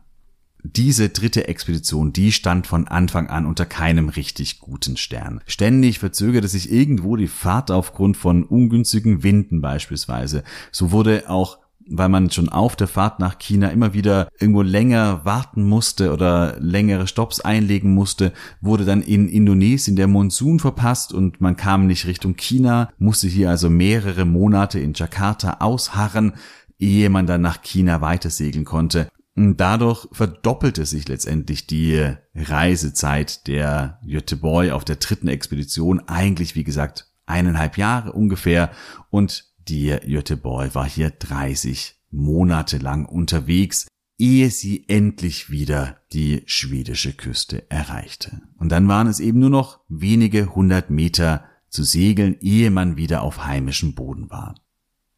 diese 0.76 1.10
dritte 1.10 1.48
Expedition, 1.48 2.14
die 2.14 2.32
stand 2.32 2.68
von 2.68 2.88
Anfang 2.88 3.28
an 3.28 3.46
unter 3.46 3.66
keinem 3.66 4.10
richtig 4.10 4.60
guten 4.60 4.98
Stern. 4.98 5.42
Ständig 5.46 6.00
verzögerte 6.00 6.48
sich 6.48 6.72
irgendwo 6.72 7.16
die 7.16 7.28
Fahrt 7.28 7.72
aufgrund 7.72 8.18
von 8.18 8.44
ungünstigen 8.44 9.24
Winden 9.24 9.62
beispielsweise. 9.62 10.44
So 10.72 10.92
wurde 10.92 11.30
auch 11.30 11.60
weil 11.90 12.10
man 12.10 12.30
schon 12.32 12.50
auf 12.50 12.76
der 12.76 12.88
Fahrt 12.88 13.20
nach 13.20 13.40
China 13.40 13.70
immer 13.70 13.94
wieder 13.94 14.28
irgendwo 14.40 14.62
länger 14.62 15.24
warten 15.24 15.64
musste 15.64 16.12
oder 16.12 16.58
längere 16.60 17.08
Stops 17.08 17.40
einlegen 17.40 17.94
musste, 17.94 18.34
wurde 18.62 18.86
dann 18.86 19.02
in 19.02 19.30
Indonesien 19.30 19.96
der 19.96 20.08
Monsun 20.08 20.60
verpasst 20.60 21.14
und 21.14 21.42
man 21.42 21.56
kam 21.56 21.88
nicht 21.88 22.06
Richtung 22.06 22.36
China, 22.36 22.90
musste 22.98 23.28
hier 23.28 23.50
also 23.50 23.70
mehrere 23.70 24.26
Monate 24.26 24.80
in 24.80 24.94
Jakarta 24.94 25.58
ausharren, 25.60 26.34
ehe 26.80 27.10
man 27.10 27.26
dann 27.26 27.42
nach 27.42 27.62
China 27.62 28.02
weitersegeln 28.02 28.66
konnte. 28.66 29.08
Dadurch 29.40 30.08
verdoppelte 30.14 30.88
sich 30.88 31.08
letztendlich 31.08 31.68
die 31.68 32.12
Reisezeit 32.34 33.46
der 33.46 34.00
Göteborg 34.04 34.72
auf 34.72 34.84
der 34.84 34.96
dritten 34.96 35.28
Expedition. 35.28 36.02
Eigentlich, 36.08 36.56
wie 36.56 36.64
gesagt, 36.64 37.14
eineinhalb 37.28 37.78
Jahre 37.78 38.14
ungefähr. 38.14 38.72
Und 39.12 39.46
die 39.68 39.96
Göteborg 40.08 40.74
war 40.74 40.90
hier 40.90 41.12
30 41.12 42.02
Monate 42.10 42.80
lang 42.80 43.06
unterwegs, 43.06 43.88
ehe 44.18 44.50
sie 44.50 44.86
endlich 44.88 45.52
wieder 45.52 45.98
die 46.14 46.42
schwedische 46.48 47.14
Küste 47.14 47.70
erreichte. 47.70 48.42
Und 48.58 48.70
dann 48.72 48.88
waren 48.88 49.06
es 49.06 49.20
eben 49.20 49.40
nur 49.40 49.52
noch 49.52 49.82
wenige 49.88 50.56
hundert 50.56 50.90
Meter 50.90 51.44
zu 51.70 51.84
segeln, 51.84 52.38
ehe 52.40 52.72
man 52.72 52.98
wieder 52.98 53.22
auf 53.22 53.46
heimischem 53.46 53.94
Boden 53.94 54.32
war. 54.32 54.56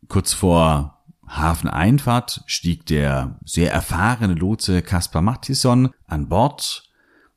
Kurz 0.10 0.34
vor 0.34 0.99
Hafeneinfahrt 1.30 2.44
stieg 2.48 2.86
der 2.88 3.40
sehr 3.46 3.72
erfahrene 3.72 4.34
Lotse 4.34 4.82
Kaspar 4.82 5.22
Mattisson 5.22 5.92
an 6.08 6.28
Bord. 6.28 6.90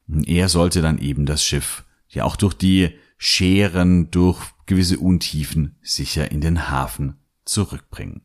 Er 0.08 0.48
sollte 0.48 0.82
dann 0.82 0.98
eben 0.98 1.26
das 1.26 1.44
Schiff 1.44 1.84
ja 2.08 2.24
auch 2.24 2.36
durch 2.36 2.54
die 2.54 2.98
Scheren, 3.18 4.10
durch 4.10 4.40
gewisse 4.66 4.98
Untiefen 4.98 5.76
sicher 5.82 6.32
in 6.32 6.40
den 6.40 6.70
Hafen 6.70 7.18
zurückbringen. 7.44 8.22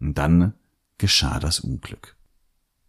Und 0.00 0.18
dann 0.18 0.54
geschah 0.98 1.40
das 1.40 1.60
Unglück 1.60 2.15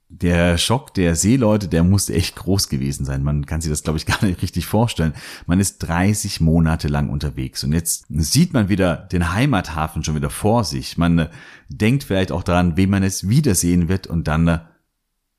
der 0.10 0.58
Schock 0.58 0.94
der 0.94 1.16
Seeleute, 1.16 1.68
der 1.68 1.84
musste 1.84 2.14
echt 2.14 2.36
groß 2.36 2.70
gewesen 2.70 3.06
sein. 3.06 3.24
Man 3.24 3.46
kann 3.46 3.60
sich 3.60 3.70
das, 3.70 3.84
glaube 3.84 3.98
ich, 3.98 4.06
gar 4.06 4.24
nicht 4.24 4.42
richtig 4.42 4.66
vorstellen. 4.66 5.14
Man 5.46 5.60
ist 5.60 5.80
30 5.80 6.40
Monate 6.42 6.88
lang 6.88 7.10
unterwegs 7.10 7.64
und 7.64 7.74
jetzt 7.74 8.06
sieht 8.10 8.54
man 8.54 8.70
wieder 8.70 8.96
den 8.96 9.34
Heimathafen 9.34 10.04
schon 10.04 10.16
wieder 10.16 10.30
vor 10.30 10.64
sich. 10.64 10.98
Man 10.98 11.20
äh, 11.20 11.30
denkt 11.70 12.04
vielleicht 12.06 12.32
auch 12.32 12.44
daran, 12.44 12.78
wem 12.78 12.92
man 12.92 13.04
es 13.04 13.28
wiedersehen 13.28 13.90
wird 13.90 14.08
und 14.08 14.28
dann 14.28 14.48
äh, 14.48 14.60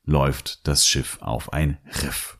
läuft 0.05 0.67
das 0.67 0.87
Schiff 0.87 1.17
auf 1.21 1.51
ein 1.53 1.77
Riff. 2.03 2.37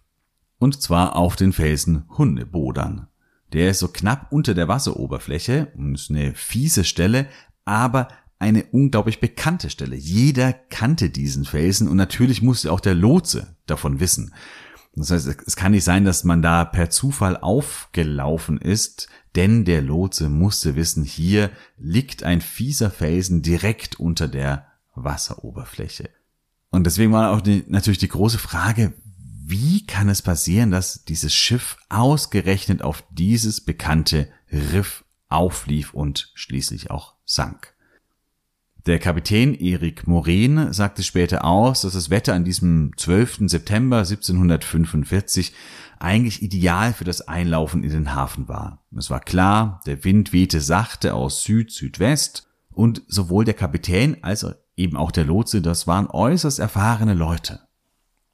Und 0.60 0.82
zwar 0.82 1.16
auf 1.16 1.36
den 1.36 1.54
Felsen 1.54 2.04
Hundebodern. 2.18 3.08
Der 3.54 3.72
ist 3.72 3.80
so 3.80 3.88
knapp 3.88 4.32
unter 4.32 4.54
der 4.54 4.68
Wasseroberfläche 4.68 5.72
und 5.76 5.96
ist 5.96 6.12
eine 6.12 6.36
fiese 6.36 6.84
Stelle, 6.84 7.28
aber 7.66 8.10
eine 8.40 8.64
unglaublich 8.72 9.20
bekannte 9.20 9.70
Stelle. 9.70 9.98
Jeder 9.98 10.54
kannte 10.54 11.10
diesen 11.10 11.46
Felsen 11.46 11.88
und 11.88 11.98
natürlich 11.98 12.42
musste 12.42 12.72
auch 12.72 12.80
der 12.80 12.96
Lotse 12.96 13.56
davon 13.66 14.00
wissen. 14.00 14.34
Das 14.96 15.12
heißt, 15.12 15.28
es 15.46 15.56
kann 15.56 15.74
nicht 15.74 15.84
sein, 15.84 16.06
dass 16.06 16.24
man 16.24 16.42
da 16.42 16.66
per 16.66 16.90
Zufall 16.90 17.38
aufgelaufen 17.38 18.58
ist, 18.58 19.08
denn 19.36 19.66
der 19.66 19.82
Lotse 19.82 20.30
musste 20.30 20.76
wissen, 20.76 21.04
hier 21.04 21.52
liegt 21.78 22.24
ein 22.24 22.42
fieser 22.42 22.90
Felsen 22.90 23.42
direkt 23.42 24.00
unter 24.00 24.28
der 24.28 24.68
Wasseroberfläche. 24.96 26.10
Und 26.72 26.86
deswegen 26.86 27.12
war 27.12 27.32
auch 27.32 27.42
die, 27.42 27.64
natürlich 27.68 28.00
die 28.00 28.08
große 28.08 28.40
Frage, 28.40 28.94
wie 29.46 29.86
kann 29.86 30.10
es 30.10 30.22
passieren, 30.22 30.72
dass 30.72 31.06
dieses 31.06 31.34
Schiff 31.34 31.78
ausgerechnet 31.90 32.84
auf 32.84 33.04
dieses 33.12 33.62
bekannte 33.62 34.30
Riff 34.52 35.04
auflief 35.28 35.94
und 35.94 36.32
schließlich 36.36 36.92
auch 36.92 37.16
sank? 37.26 37.74
Der 38.90 38.98
Kapitän 38.98 39.54
Erik 39.54 40.08
Moren 40.08 40.74
sagte 40.74 41.04
später 41.04 41.46
aus, 41.46 41.82
dass 41.82 41.94
das 41.94 42.10
Wetter 42.10 42.34
an 42.34 42.44
diesem 42.44 42.92
12. 42.98 43.42
September 43.42 44.00
1745 44.00 45.54
eigentlich 46.00 46.42
ideal 46.42 46.94
für 46.94 47.04
das 47.04 47.22
Einlaufen 47.22 47.84
in 47.84 47.92
den 47.92 48.16
Hafen 48.16 48.48
war. 48.48 48.84
Es 48.98 49.12
war 49.12 49.20
klar, 49.20 49.80
der 49.86 50.04
Wind 50.04 50.34
wehte 50.34 50.60
sachte 50.60 51.14
aus 51.14 51.44
Süd-Südwest 51.44 52.48
und 52.72 53.04
sowohl 53.08 53.46
der 53.46 53.54
Kapitän 53.54 54.24
als 54.24 54.44
eben 54.76 54.98
auch 54.98 55.12
der 55.12 55.26
Lotse, 55.26 55.62
das 55.62 55.86
waren 55.86 56.08
äußerst 56.08 56.58
erfahrene 56.58 57.14
Leute. 57.14 57.60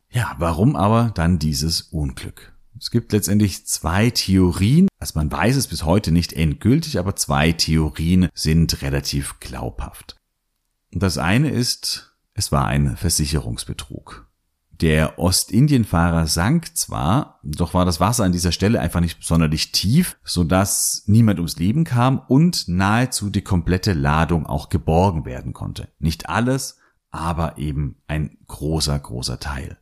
Ja, 0.09 0.37
warum 0.39 0.77
aber 0.77 1.11
dann 1.13 1.37
dieses 1.37 1.81
Unglück? 1.81 2.53
Es 2.79 2.91
gibt 2.91 3.11
letztendlich 3.11 3.67
zwei 3.67 4.09
Theorien, 4.09 4.87
also 4.99 5.19
man 5.19 5.29
weiß 5.29 5.57
es 5.57 5.67
bis 5.67 5.83
heute 5.83 6.13
nicht 6.13 6.31
endgültig, 6.31 6.97
aber 6.97 7.17
zwei 7.17 7.51
Theorien 7.51 8.29
sind 8.33 8.81
relativ 8.81 9.41
glaubhaft. 9.41 10.15
Das 10.97 11.17
eine 11.17 11.49
ist, 11.49 12.15
es 12.35 12.53
war 12.53 12.67
ein 12.67 12.95
Versicherungsbetrug. 12.95 14.29
Der 14.71 15.19
Ostindienfahrer 15.19 16.25
sank 16.25 16.77
zwar, 16.77 17.41
doch 17.43 17.73
war 17.73 17.83
das 17.83 17.99
Wasser 17.99 18.23
an 18.23 18.31
dieser 18.31 18.53
Stelle 18.53 18.79
einfach 18.79 19.01
nicht 19.01 19.21
sonderlich 19.21 19.73
tief, 19.73 20.17
sodass 20.23 21.03
niemand 21.05 21.39
ums 21.39 21.57
Leben 21.57 21.83
kam 21.83 22.19
und 22.19 22.69
nahezu 22.69 23.29
die 23.29 23.41
komplette 23.41 23.91
Ladung 23.91 24.45
auch 24.45 24.69
geborgen 24.69 25.25
werden 25.25 25.51
konnte. 25.51 25.89
Nicht 25.99 26.29
alles, 26.29 26.77
aber 27.11 27.57
eben 27.57 27.97
ein 28.07 28.37
großer, 28.47 28.97
großer 28.97 29.37
Teil. 29.37 29.77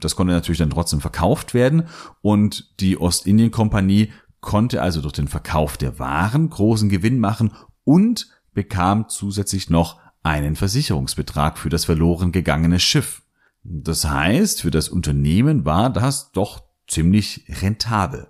Das 0.00 0.16
konnte 0.16 0.32
natürlich 0.32 0.58
dann 0.58 0.70
trotzdem 0.70 1.02
verkauft 1.02 1.52
werden 1.52 1.88
und 2.22 2.80
die 2.80 2.98
Ostindien-Kompanie 2.98 4.12
konnte 4.40 4.80
also 4.80 5.02
durch 5.02 5.12
den 5.12 5.28
Verkauf 5.28 5.76
der 5.76 5.98
Waren 5.98 6.48
großen 6.48 6.88
Gewinn 6.88 7.18
machen 7.18 7.52
und 7.84 8.28
bekam 8.54 9.10
zusätzlich 9.10 9.68
noch 9.68 10.00
einen 10.24 10.56
Versicherungsbetrag 10.56 11.58
für 11.58 11.68
das 11.68 11.84
verloren 11.84 12.32
gegangene 12.32 12.80
Schiff. 12.80 13.22
Das 13.62 14.04
heißt, 14.04 14.62
für 14.62 14.70
das 14.70 14.88
Unternehmen 14.88 15.64
war 15.64 15.90
das 15.90 16.32
doch 16.32 16.64
ziemlich 16.88 17.44
rentabel. 17.48 18.28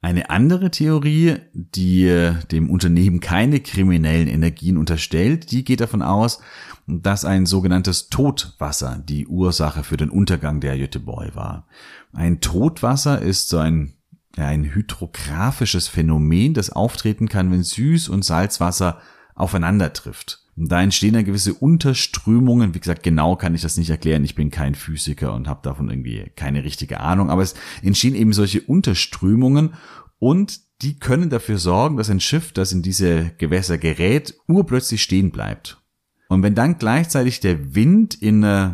Eine 0.00 0.30
andere 0.30 0.70
Theorie, 0.70 1.36
die 1.54 2.32
dem 2.52 2.70
Unternehmen 2.70 3.18
keine 3.18 3.58
kriminellen 3.58 4.28
Energien 4.28 4.76
unterstellt, 4.76 5.50
die 5.50 5.64
geht 5.64 5.80
davon 5.80 6.02
aus, 6.02 6.40
dass 6.86 7.24
ein 7.24 7.46
sogenanntes 7.46 8.08
Totwasser 8.08 9.02
die 9.04 9.26
Ursache 9.26 9.82
für 9.82 9.96
den 9.96 10.10
Untergang 10.10 10.60
der 10.60 10.76
Jüteboy 10.76 11.34
war. 11.34 11.66
Ein 12.12 12.40
Totwasser 12.40 13.20
ist 13.20 13.48
so 13.48 13.58
ein, 13.58 13.94
ein 14.36 14.64
hydrographisches 14.72 15.88
Phänomen, 15.88 16.54
das 16.54 16.70
auftreten 16.70 17.28
kann, 17.28 17.50
wenn 17.50 17.62
Süß- 17.62 18.08
und 18.08 18.24
Salzwasser 18.24 19.00
aufeinander 19.34 19.92
trifft. 19.92 20.47
Da 20.60 20.82
entstehen 20.82 21.14
dann 21.14 21.24
gewisse 21.24 21.54
Unterströmungen. 21.54 22.74
Wie 22.74 22.80
gesagt, 22.80 23.04
genau 23.04 23.36
kann 23.36 23.54
ich 23.54 23.62
das 23.62 23.76
nicht 23.76 23.90
erklären. 23.90 24.24
Ich 24.24 24.34
bin 24.34 24.50
kein 24.50 24.74
Physiker 24.74 25.32
und 25.34 25.46
habe 25.46 25.60
davon 25.62 25.88
irgendwie 25.88 26.30
keine 26.34 26.64
richtige 26.64 27.00
Ahnung. 27.00 27.30
Aber 27.30 27.42
es 27.42 27.54
entstehen 27.82 28.16
eben 28.16 28.32
solche 28.32 28.62
Unterströmungen 28.62 29.74
und 30.18 30.60
die 30.82 30.98
können 30.98 31.30
dafür 31.30 31.58
sorgen, 31.58 31.96
dass 31.96 32.10
ein 32.10 32.20
Schiff, 32.20 32.52
das 32.52 32.72
in 32.72 32.82
diese 32.82 33.32
Gewässer 33.38 33.78
gerät, 33.78 34.34
urplötzlich 34.48 35.02
stehen 35.02 35.30
bleibt. 35.30 35.80
Und 36.28 36.42
wenn 36.42 36.54
dann 36.54 36.78
gleichzeitig 36.78 37.40
der 37.40 37.74
Wind 37.74 38.14
in 38.14 38.42
äh, 38.42 38.70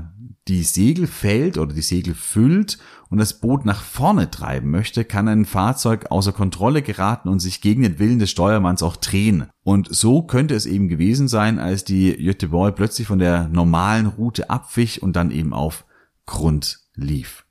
die 0.49 0.63
Segel 0.63 1.07
fällt 1.07 1.59
oder 1.59 1.73
die 1.73 1.83
Segel 1.83 2.15
füllt 2.15 2.79
und 3.15 3.19
das 3.19 3.39
Boot 3.39 3.65
nach 3.65 3.81
vorne 3.81 4.29
treiben 4.29 4.73
möchte, 4.73 5.05
kann 5.05 5.29
ein 5.29 5.45
Fahrzeug 5.45 6.11
außer 6.11 6.33
Kontrolle 6.33 6.83
geraten 6.83 7.29
und 7.29 7.39
sich 7.39 7.61
gegen 7.61 7.83
den 7.83 8.01
Willen 8.01 8.19
des 8.19 8.33
Steuermanns 8.33 8.83
auch 8.83 8.97
drehen. 8.97 9.47
Und 9.63 9.87
so 9.95 10.23
könnte 10.23 10.57
es 10.57 10.67
eben 10.67 10.89
gewesen 10.89 11.29
sein, 11.29 11.61
als 11.61 11.85
die 11.85 12.17
Göteborg 12.17 12.75
plötzlich 12.75 13.07
von 13.07 13.21
der 13.21 13.47
normalen 13.47 14.07
Route 14.07 14.51
abwich 14.51 15.01
und 15.01 15.15
dann 15.15 15.31
eben 15.31 15.53
auf 15.53 15.85
Grund 16.27 16.81
lief. 16.97 17.47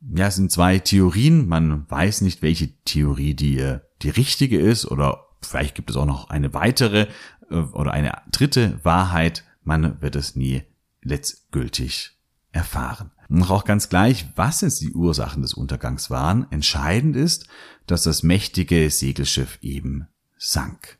Ja, 0.00 0.26
es 0.26 0.34
sind 0.34 0.50
zwei 0.50 0.80
Theorien. 0.80 1.46
Man 1.46 1.88
weiß 1.88 2.22
nicht, 2.22 2.42
welche 2.42 2.76
Theorie 2.82 3.34
die, 3.34 3.60
äh, 3.60 3.78
die 4.02 4.10
richtige 4.10 4.58
ist 4.58 4.84
oder 4.84 5.26
vielleicht 5.42 5.76
gibt 5.76 5.90
es 5.90 5.96
auch 5.96 6.06
noch 6.06 6.28
eine 6.28 6.52
weitere 6.54 7.06
äh, 7.50 7.54
oder 7.54 7.92
eine 7.92 8.14
dritte 8.32 8.80
Wahrheit. 8.82 9.44
Man 9.62 10.02
wird 10.02 10.16
es 10.16 10.34
nie 10.34 10.64
letztgültig 11.02 12.18
erfahren. 12.50 13.12
Und 13.30 13.48
auch 13.48 13.64
ganz 13.64 13.88
gleich, 13.88 14.26
was 14.34 14.60
jetzt 14.60 14.80
die 14.80 14.92
Ursachen 14.92 15.42
des 15.42 15.54
Untergangs 15.54 16.10
waren, 16.10 16.50
entscheidend 16.50 17.14
ist, 17.14 17.46
dass 17.86 18.02
das 18.02 18.24
mächtige 18.24 18.90
Segelschiff 18.90 19.58
eben 19.62 20.08
sank. 20.36 20.98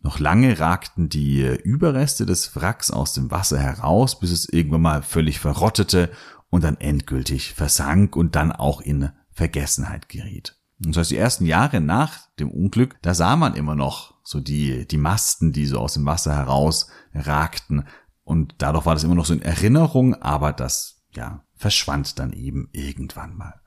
Noch 0.00 0.18
lange 0.18 0.58
ragten 0.58 1.08
die 1.08 1.42
Überreste 1.62 2.26
des 2.26 2.56
Wracks 2.56 2.90
aus 2.90 3.14
dem 3.14 3.30
Wasser 3.30 3.58
heraus, 3.58 4.18
bis 4.18 4.32
es 4.32 4.48
irgendwann 4.48 4.82
mal 4.82 5.02
völlig 5.02 5.38
verrottete 5.38 6.10
und 6.50 6.64
dann 6.64 6.76
endgültig 6.76 7.54
versank 7.54 8.16
und 8.16 8.34
dann 8.34 8.50
auch 8.50 8.80
in 8.80 9.10
Vergessenheit 9.30 10.08
geriet. 10.08 10.56
Und 10.84 10.96
das 10.96 11.02
heißt, 11.02 11.10
die 11.12 11.16
ersten 11.16 11.46
Jahre 11.46 11.80
nach 11.80 12.28
dem 12.38 12.50
Unglück, 12.50 12.96
da 13.02 13.14
sah 13.14 13.36
man 13.36 13.54
immer 13.54 13.74
noch 13.74 14.14
so 14.24 14.40
die, 14.40 14.86
die 14.86 14.98
Masten, 14.98 15.52
die 15.52 15.66
so 15.66 15.78
aus 15.78 15.94
dem 15.94 16.06
Wasser 16.06 16.34
heraus 16.34 16.88
ragten, 17.14 17.84
und 18.24 18.56
dadurch 18.58 18.84
war 18.84 18.94
das 18.94 19.04
immer 19.04 19.14
noch 19.14 19.24
so 19.24 19.32
in 19.32 19.40
Erinnerung, 19.40 20.14
aber 20.14 20.52
das, 20.52 20.97
ja, 21.10 21.44
verschwand 21.54 22.18
dann 22.18 22.32
eben 22.32 22.68
irgendwann 22.72 23.36
mal. 23.36 23.60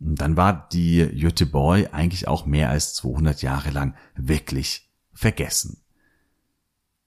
Und 0.00 0.20
dann 0.20 0.36
war 0.36 0.68
die 0.72 1.06
Göteborg 1.18 1.92
eigentlich 1.92 2.26
auch 2.26 2.46
mehr 2.46 2.70
als 2.70 2.94
200 2.94 3.42
Jahre 3.42 3.70
lang 3.70 3.94
wirklich 4.16 4.90
vergessen. 5.12 5.82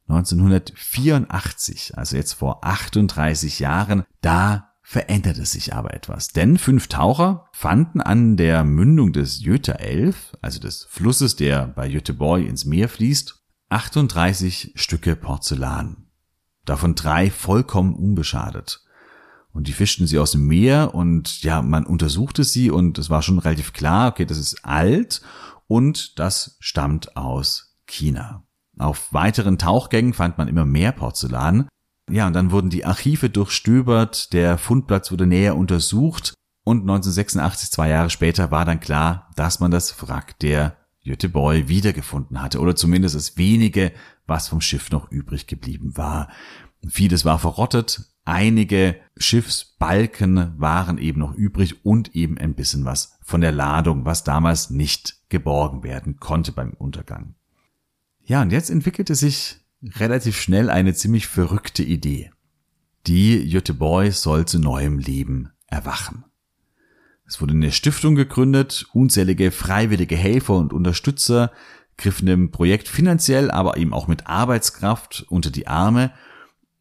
1984, 0.08 1.98
also 1.98 2.15
jetzt 2.15 2.34
vor 2.34 2.63
38 2.63 3.60
Jahren, 3.60 4.06
da 4.22 4.72
veränderte 4.82 5.46
sich 5.46 5.74
aber 5.74 5.96
etwas. 5.96 6.28
Denn 6.28 6.60
fünf 6.60 6.88
Taucher 6.88 7.50
fanden 7.54 8.02
an 8.02 8.38
der 8.38 8.63
Mündung 8.63 9.13
des 9.13 9.44
11, 9.44 10.38
also 10.41 10.60
des 10.60 10.84
Flusses, 10.84 11.36
der 11.36 11.68
bei 11.68 11.89
Göteborg 11.89 12.46
ins 12.46 12.65
Meer 12.65 12.88
fließt, 12.88 13.41
38 13.70 14.74
Stücke 14.76 15.15
Porzellan 15.15 16.06
davon 16.65 16.96
drei 16.96 17.32
vollkommen 17.32 17.96
unbeschadet. 17.96 18.82
Und 19.56 19.70
die 19.70 19.74
fischten 19.74 20.06
sie 20.06 20.20
aus 20.20 20.32
dem 20.32 20.48
Meer 20.48 20.94
und 20.94 21.41
ja, 21.41 21.62
man 21.62 21.86
untersuchte 21.86 22.44
sie 22.44 22.70
und 22.70 22.98
es 22.98 23.10
war 23.10 23.22
schon 23.22 23.39
relativ 23.39 23.72
klar, 23.72 24.10
okay, 24.10 24.26
das 24.26 24.38
ist 24.38 24.65
alt 24.65 25.22
und 25.68 26.20
das 26.20 26.58
stammt 26.60 27.15
aus 27.15 27.78
China. 27.88 28.44
Auf 28.78 29.13
weiteren 29.13 29.58
Tauchgängen 29.58 30.12
fand 30.13 30.38
man 30.38 30.50
immer 30.50 30.65
mehr 30.65 30.91
Porzellan. 30.91 31.70
Ja, 32.12 32.28
und 32.28 32.34
dann 32.34 32.52
wurden 32.52 32.70
die 32.70 32.84
Archive 32.84 33.30
durchstöbert, 33.30 34.34
der 34.34 34.58
Fundplatz 34.58 35.10
wurde 35.10 35.26
näher 35.26 35.56
untersucht 35.56 36.34
und 36.65 36.82
1986, 36.82 37.72
zwei 37.72 37.88
Jahre 37.88 38.10
später, 38.10 38.52
war 38.52 38.65
dann 38.65 38.82
klar, 38.82 39.32
dass 39.38 39.62
man 39.62 39.72
das 39.72 40.02
Wrack 40.02 40.38
der 40.39 40.76
Göteborg 41.06 41.70
wiedergefunden 41.70 42.41
hatte 42.41 42.60
oder 42.60 42.76
zumindest 42.76 43.15
das 43.15 43.38
wenige, 43.38 43.94
was 44.28 44.50
vom 44.50 44.60
Schiff 44.60 44.91
noch 44.91 45.10
übrig 45.12 45.48
geblieben 45.48 45.96
war. 45.96 46.28
Vieles 46.86 47.24
war 47.24 47.39
verrottet, 47.39 48.14
einige 48.25 48.99
Schiffsbalken 49.17 50.59
waren 50.59 50.97
eben 50.97 51.19
noch 51.19 51.33
übrig 51.33 51.85
und 51.85 52.15
eben 52.15 52.38
ein 52.38 52.55
bisschen 52.55 52.83
was 52.83 53.17
von 53.23 53.41
der 53.41 53.51
Ladung, 53.51 54.05
was 54.05 54.23
damals 54.23 54.69
nicht 54.69 55.29
geborgen 55.29 55.83
werden 55.83 56.19
konnte 56.19 56.51
beim 56.51 56.73
Untergang. 56.73 57.35
Ja, 58.23 58.41
und 58.41 58.51
jetzt 58.51 58.69
entwickelte 58.69 59.15
sich 59.15 59.57
relativ 59.83 60.39
schnell 60.39 60.69
eine 60.69 60.93
ziemlich 60.93 61.27
verrückte 61.27 61.83
Idee. 61.83 62.31
Die 63.07 63.49
Göteborg 63.49 64.13
soll 64.13 64.45
zu 64.45 64.59
neuem 64.59 64.97
Leben 64.97 65.51
erwachen. 65.67 66.25
Es 67.27 67.41
wurde 67.41 67.53
eine 67.53 67.71
Stiftung 67.71 68.15
gegründet, 68.15 68.88
unzählige 68.93 69.51
freiwillige 69.51 70.15
Helfer 70.15 70.55
und 70.55 70.73
Unterstützer 70.73 71.51
griffen 71.97 72.25
dem 72.25 72.51
Projekt 72.51 72.88
finanziell, 72.88 73.49
aber 73.49 73.77
eben 73.77 73.93
auch 73.93 74.07
mit 74.07 74.27
Arbeitskraft 74.27 75.25
unter 75.29 75.49
die 75.49 75.67
Arme 75.67 76.11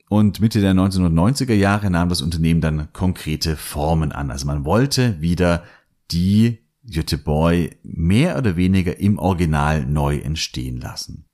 und 0.08 0.40
Mitte 0.40 0.60
der 0.60 0.74
1990er 0.74 1.54
Jahre 1.54 1.90
nahm 1.90 2.08
das 2.08 2.22
Unternehmen 2.22 2.60
dann 2.60 2.92
konkrete 2.92 3.56
Formen 3.56 4.12
an. 4.12 4.30
Also 4.30 4.46
man 4.46 4.64
wollte 4.64 5.20
wieder 5.20 5.64
die 6.10 6.58
Göteborg 6.88 7.76
mehr 7.82 8.36
oder 8.36 8.56
weniger 8.56 8.98
im 8.98 9.18
Original 9.18 9.86
neu 9.86 10.18
entstehen 10.18 10.80
lassen. 10.80 11.26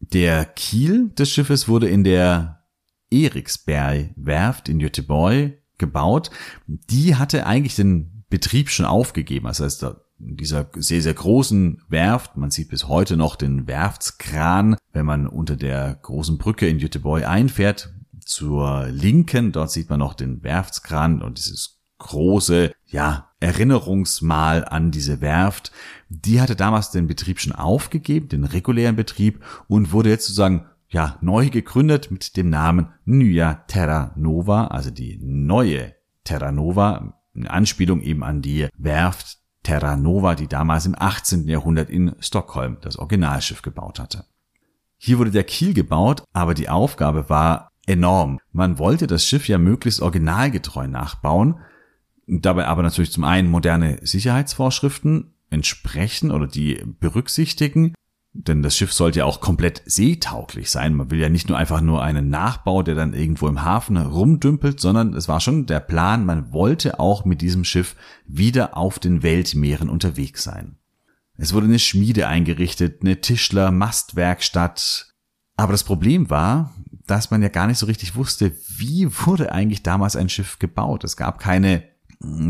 Der 0.00 0.44
Kiel 0.44 1.10
des 1.10 1.30
Schiffes 1.30 1.68
wurde 1.68 1.88
in 1.88 2.04
der 2.04 2.64
Eriksberg 3.10 4.10
Werft 4.16 4.68
in 4.68 4.80
Göteborg 4.80 5.52
gebaut. 5.78 6.30
Die 6.66 7.14
hatte 7.14 7.46
eigentlich 7.46 7.76
den 7.76 8.24
Betrieb 8.28 8.70
schon 8.70 8.86
aufgegeben. 8.86 9.46
Das 9.46 9.60
heißt, 9.60 9.86
dieser 10.18 10.68
sehr, 10.76 11.02
sehr 11.02 11.14
großen 11.14 11.82
Werft. 11.88 12.36
Man 12.36 12.50
sieht 12.50 12.68
bis 12.68 12.88
heute 12.88 13.16
noch 13.16 13.36
den 13.36 13.66
Werftskran, 13.66 14.76
wenn 14.92 15.06
man 15.06 15.26
unter 15.26 15.56
der 15.56 15.98
großen 16.02 16.38
Brücke 16.38 16.68
in 16.68 16.78
Göteborg 16.78 17.26
einfährt. 17.26 17.92
Zur 18.20 18.86
Linken, 18.88 19.52
dort 19.52 19.70
sieht 19.70 19.90
man 19.90 19.98
noch 19.98 20.14
den 20.14 20.42
Werftskran 20.42 21.20
und 21.20 21.38
dieses 21.38 21.80
große, 21.98 22.72
ja, 22.86 23.30
Erinnerungsmal 23.40 24.64
an 24.64 24.90
diese 24.90 25.20
Werft. 25.20 25.70
Die 26.08 26.40
hatte 26.40 26.56
damals 26.56 26.90
den 26.90 27.06
Betrieb 27.06 27.40
schon 27.40 27.52
aufgegeben, 27.52 28.28
den 28.28 28.44
regulären 28.44 28.96
Betrieb 28.96 29.44
und 29.68 29.92
wurde 29.92 30.08
jetzt 30.08 30.26
sozusagen 30.26 30.66
ja, 30.88 31.18
neu 31.20 31.50
gegründet 31.50 32.10
mit 32.10 32.36
dem 32.36 32.48
Namen 32.48 32.88
Nya 33.04 33.64
Terra 33.66 34.12
Nova, 34.16 34.68
also 34.68 34.90
die 34.90 35.18
neue 35.20 35.94
Terra 36.22 36.52
Nova, 36.52 37.20
eine 37.34 37.50
Anspielung 37.50 38.00
eben 38.00 38.22
an 38.22 38.40
die 38.42 38.68
Werft 38.78 39.38
Terra 39.64 39.96
Nova, 39.96 40.36
die 40.36 40.46
damals 40.46 40.86
im 40.86 40.94
18. 40.96 41.48
Jahrhundert 41.48 41.90
in 41.90 42.14
Stockholm 42.20 42.76
das 42.80 42.96
Originalschiff 42.96 43.62
gebaut 43.62 43.98
hatte. 43.98 44.24
Hier 44.96 45.18
wurde 45.18 45.32
der 45.32 45.44
Kiel 45.44 45.74
gebaut, 45.74 46.22
aber 46.32 46.54
die 46.54 46.68
Aufgabe 46.68 47.28
war 47.28 47.70
enorm. 47.86 48.38
Man 48.52 48.78
wollte 48.78 49.06
das 49.06 49.26
Schiff 49.26 49.48
ja 49.48 49.58
möglichst 49.58 50.00
originalgetreu 50.00 50.86
nachbauen, 50.86 51.56
dabei 52.26 52.66
aber 52.66 52.82
natürlich 52.82 53.12
zum 53.12 53.24
einen 53.24 53.50
moderne 53.50 53.98
Sicherheitsvorschriften 54.02 55.34
entsprechen 55.50 56.30
oder 56.30 56.46
die 56.46 56.82
berücksichtigen. 57.00 57.94
Denn 58.36 58.62
das 58.62 58.76
Schiff 58.76 58.92
sollte 58.92 59.20
ja 59.20 59.24
auch 59.26 59.40
komplett 59.40 59.82
seetauglich 59.86 60.68
sein. 60.68 60.94
Man 60.94 61.10
will 61.10 61.20
ja 61.20 61.28
nicht 61.28 61.48
nur 61.48 61.56
einfach 61.56 61.80
nur 61.80 62.02
einen 62.02 62.30
Nachbau, 62.30 62.82
der 62.82 62.96
dann 62.96 63.14
irgendwo 63.14 63.46
im 63.46 63.62
Hafen 63.62 63.96
rumdümpelt, 63.96 64.80
sondern 64.80 65.14
es 65.14 65.28
war 65.28 65.40
schon 65.40 65.66
der 65.66 65.78
Plan, 65.78 66.26
man 66.26 66.52
wollte 66.52 66.98
auch 66.98 67.24
mit 67.24 67.40
diesem 67.40 67.62
Schiff 67.62 67.94
wieder 68.26 68.76
auf 68.76 68.98
den 68.98 69.22
Weltmeeren 69.22 69.88
unterwegs 69.88 70.42
sein. 70.42 70.76
Es 71.36 71.54
wurde 71.54 71.66
eine 71.66 71.78
Schmiede 71.78 72.26
eingerichtet, 72.26 73.02
eine 73.02 73.20
Tischler-Mastwerkstatt. 73.20 75.14
Aber 75.56 75.72
das 75.72 75.84
Problem 75.84 76.28
war, 76.28 76.74
dass 77.06 77.30
man 77.30 77.40
ja 77.40 77.48
gar 77.48 77.68
nicht 77.68 77.78
so 77.78 77.86
richtig 77.86 78.16
wusste, 78.16 78.52
wie 78.76 79.08
wurde 79.26 79.52
eigentlich 79.52 79.84
damals 79.84 80.16
ein 80.16 80.28
Schiff 80.28 80.58
gebaut. 80.58 81.04
Es 81.04 81.16
gab 81.16 81.38
keine, 81.38 81.84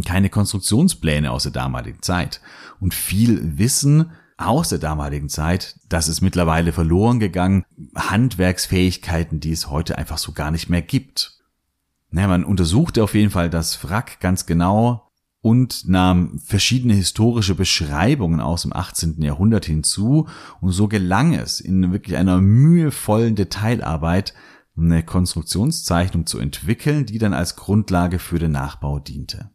keine 0.07 0.31
Konstruktionspläne 0.31 1.31
aus 1.31 1.43
der 1.43 1.53
damaligen 1.53 2.01
Zeit. 2.01 2.41
Und 2.81 2.95
viel 2.95 3.59
Wissen 3.59 4.13
aus 4.45 4.69
der 4.69 4.79
damaligen 4.79 5.29
Zeit, 5.29 5.79
das 5.89 6.09
ist 6.09 6.21
mittlerweile 6.21 6.73
verloren 6.73 7.21
gegangen. 7.21 7.65
Handwerksfähigkeiten, 7.97 9.41
die 9.41 9.53
es 9.53 9.71
heute 9.71 9.99
einfach 9.99 10.19
so 10.19 10.33
gar 10.33 10.51
nicht 10.51 10.69
mehr 10.69 10.83
gibt. 10.83 11.39
Naja, 12.11 12.29
man 12.29 12.45
untersuchte 12.45 13.03
auf 13.03 13.15
jeden 13.15 13.31
Fall 13.31 13.51
das 13.51 13.83
Wrack 13.83 14.21
ganz 14.21 14.47
genau 14.47 15.11
und 15.41 15.89
nahm 15.89 16.39
verschiedene 16.39 16.95
historische 16.95 17.55
Beschreibungen 17.55 18.41
aus 18.41 18.63
dem 18.63 18.73
18. 18.73 19.21
Jahrhundert 19.21 19.67
hinzu 19.67 20.29
und 20.61 20.73
so 20.73 20.89
gelang 20.89 21.35
es 21.35 21.61
in 21.61 21.93
wirklich 21.93 22.17
einer 22.17 22.41
mühevollen 22.41 23.35
Detailarbeit 23.35 24.33
eine 24.77 25.03
Konstruktionszeichnung 25.03 26.27
zu 26.27 26.39
entwickeln, 26.39 27.05
die 27.07 27.19
dann 27.19 27.35
als 27.35 27.57
Grundlage 27.57 28.19
für 28.19 28.39
den 28.39 28.53
Nachbau 28.53 28.99
diente. 28.99 29.51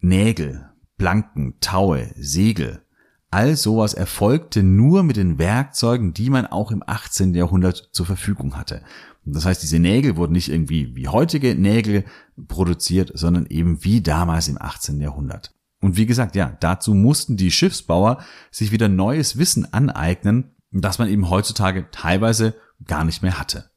Nägel, 0.00 0.68
Planken, 0.98 1.54
Taue, 1.60 2.12
Segel, 2.16 2.84
all 3.30 3.56
sowas 3.56 3.94
erfolgte 3.94 4.62
nur 4.62 5.02
mit 5.02 5.16
den 5.16 5.38
Werkzeugen, 5.38 6.12
die 6.12 6.30
man 6.30 6.46
auch 6.46 6.70
im 6.70 6.82
18. 6.84 7.34
Jahrhundert 7.34 7.90
zur 7.92 8.06
Verfügung 8.06 8.56
hatte. 8.56 8.82
Das 9.24 9.44
heißt, 9.44 9.62
diese 9.62 9.78
Nägel 9.78 10.16
wurden 10.16 10.32
nicht 10.32 10.48
irgendwie 10.48 10.96
wie 10.96 11.08
heutige 11.08 11.54
Nägel 11.54 12.04
produziert, 12.48 13.12
sondern 13.14 13.46
eben 13.46 13.84
wie 13.84 14.00
damals 14.00 14.48
im 14.48 14.60
18. 14.60 15.00
Jahrhundert. 15.00 15.54
Und 15.80 15.96
wie 15.96 16.06
gesagt, 16.06 16.34
ja, 16.36 16.56
dazu 16.60 16.94
mussten 16.94 17.36
die 17.36 17.50
Schiffsbauer 17.50 18.22
sich 18.50 18.72
wieder 18.72 18.88
neues 18.88 19.38
Wissen 19.38 19.72
aneignen, 19.72 20.56
das 20.72 20.98
man 20.98 21.08
eben 21.08 21.30
heutzutage 21.30 21.90
teilweise 21.90 22.54
gar 22.84 23.04
nicht 23.04 23.22
mehr 23.22 23.38
hatte. 23.38 23.70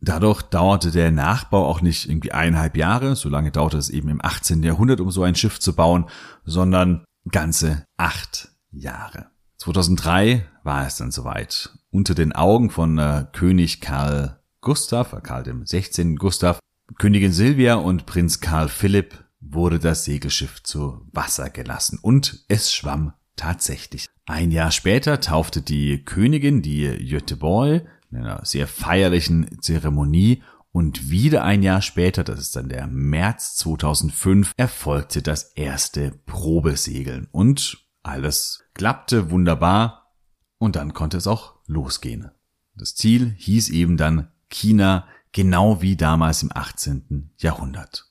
Dadurch 0.00 0.42
dauerte 0.42 0.90
der 0.90 1.10
Nachbau 1.10 1.66
auch 1.66 1.80
nicht 1.80 2.08
irgendwie 2.08 2.32
eineinhalb 2.32 2.76
Jahre, 2.76 3.16
so 3.16 3.28
lange 3.28 3.50
dauerte 3.50 3.78
es 3.78 3.90
eben 3.90 4.08
im 4.08 4.24
18. 4.24 4.62
Jahrhundert, 4.62 5.00
um 5.00 5.10
so 5.10 5.22
ein 5.22 5.34
Schiff 5.34 5.60
zu 5.60 5.74
bauen, 5.74 6.06
sondern 6.44 7.04
ganze 7.30 7.86
acht 7.96 8.53
Jahre. 8.74 9.26
2003 9.58 10.46
war 10.62 10.86
es 10.86 10.96
dann 10.96 11.10
soweit. 11.10 11.70
Unter 11.90 12.14
den 12.14 12.32
Augen 12.32 12.70
von 12.70 12.98
äh, 12.98 13.26
König 13.32 13.80
Karl 13.80 14.40
Gustav, 14.60 15.12
äh, 15.12 15.20
Karl 15.20 15.44
dem 15.44 15.64
16. 15.64 16.16
Gustav, 16.16 16.58
Königin 16.98 17.32
Silvia 17.32 17.74
und 17.76 18.06
Prinz 18.06 18.40
Karl 18.40 18.68
Philipp 18.68 19.24
wurde 19.40 19.78
das 19.78 20.04
Segelschiff 20.04 20.62
zu 20.62 21.06
Wasser 21.12 21.50
gelassen 21.50 21.98
und 22.00 22.44
es 22.48 22.72
schwamm 22.72 23.12
tatsächlich. 23.36 24.08
Ein 24.26 24.50
Jahr 24.50 24.70
später 24.70 25.20
taufte 25.20 25.60
die 25.60 26.04
Königin 26.04 26.62
die 26.62 27.06
Göteborg 27.08 27.86
in 28.10 28.18
einer 28.18 28.44
sehr 28.44 28.66
feierlichen 28.66 29.60
Zeremonie 29.60 30.42
und 30.72 31.10
wieder 31.10 31.44
ein 31.44 31.62
Jahr 31.62 31.82
später, 31.82 32.24
das 32.24 32.40
ist 32.40 32.56
dann 32.56 32.68
der 32.68 32.86
März 32.86 33.56
2005, 33.56 34.52
erfolgte 34.56 35.22
das 35.22 35.52
erste 35.54 36.10
Probesegeln 36.26 37.28
und 37.30 37.86
alles 38.02 38.63
klappte 38.74 39.30
wunderbar 39.30 40.12
und 40.58 40.76
dann 40.76 40.92
konnte 40.94 41.16
es 41.16 41.26
auch 41.26 41.54
losgehen. 41.66 42.30
Das 42.76 42.94
Ziel 42.94 43.34
hieß 43.36 43.70
eben 43.70 43.96
dann 43.96 44.28
China, 44.48 45.06
genau 45.32 45.80
wie 45.82 45.96
damals 45.96 46.42
im 46.42 46.50
18. 46.52 47.30
Jahrhundert. 47.38 48.10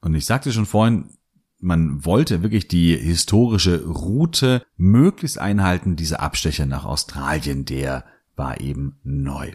Und 0.00 0.14
ich 0.14 0.26
sagte 0.26 0.52
schon 0.52 0.66
vorhin, 0.66 1.10
man 1.58 2.04
wollte 2.04 2.42
wirklich 2.42 2.68
die 2.68 2.96
historische 2.96 3.84
Route 3.86 4.62
möglichst 4.76 5.38
einhalten. 5.38 5.96
Dieser 5.96 6.20
Abstecher 6.20 6.66
nach 6.66 6.84
Australien, 6.84 7.64
der 7.64 8.04
war 8.36 8.60
eben 8.60 8.98
neu. 9.02 9.52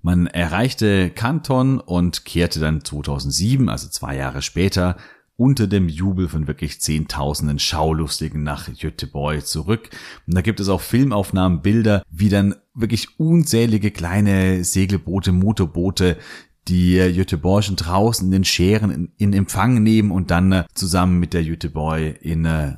Man 0.00 0.26
erreichte 0.26 1.10
Canton 1.10 1.80
und 1.80 2.24
kehrte 2.24 2.60
dann 2.60 2.84
2007, 2.84 3.68
also 3.68 3.88
zwei 3.88 4.16
Jahre 4.16 4.42
später, 4.42 4.96
unter 5.38 5.68
dem 5.68 5.88
Jubel 5.88 6.28
von 6.28 6.48
wirklich 6.48 6.80
Zehntausenden 6.80 7.60
Schaulustigen 7.60 8.42
nach 8.42 8.68
Göteborg 8.76 9.46
zurück. 9.46 9.88
Und 10.26 10.36
da 10.36 10.40
gibt 10.40 10.58
es 10.58 10.68
auch 10.68 10.80
Filmaufnahmen, 10.80 11.62
Bilder, 11.62 12.02
wie 12.10 12.28
dann 12.28 12.56
wirklich 12.74 13.20
unzählige 13.20 13.92
kleine 13.92 14.64
Segelboote, 14.64 15.30
Motorboote 15.30 16.18
die 16.66 16.96
Göteborgschen 17.14 17.76
draußen 17.76 18.26
in 18.26 18.32
den 18.32 18.44
Scheren 18.44 19.12
in, 19.16 19.32
Empfang 19.32 19.82
nehmen 19.82 20.10
und 20.10 20.30
dann 20.32 20.52
äh, 20.52 20.64
zusammen 20.74 21.18
mit 21.20 21.32
der 21.32 21.44
Göteborg 21.44 22.20
in 22.20 22.44
äh, 22.44 22.76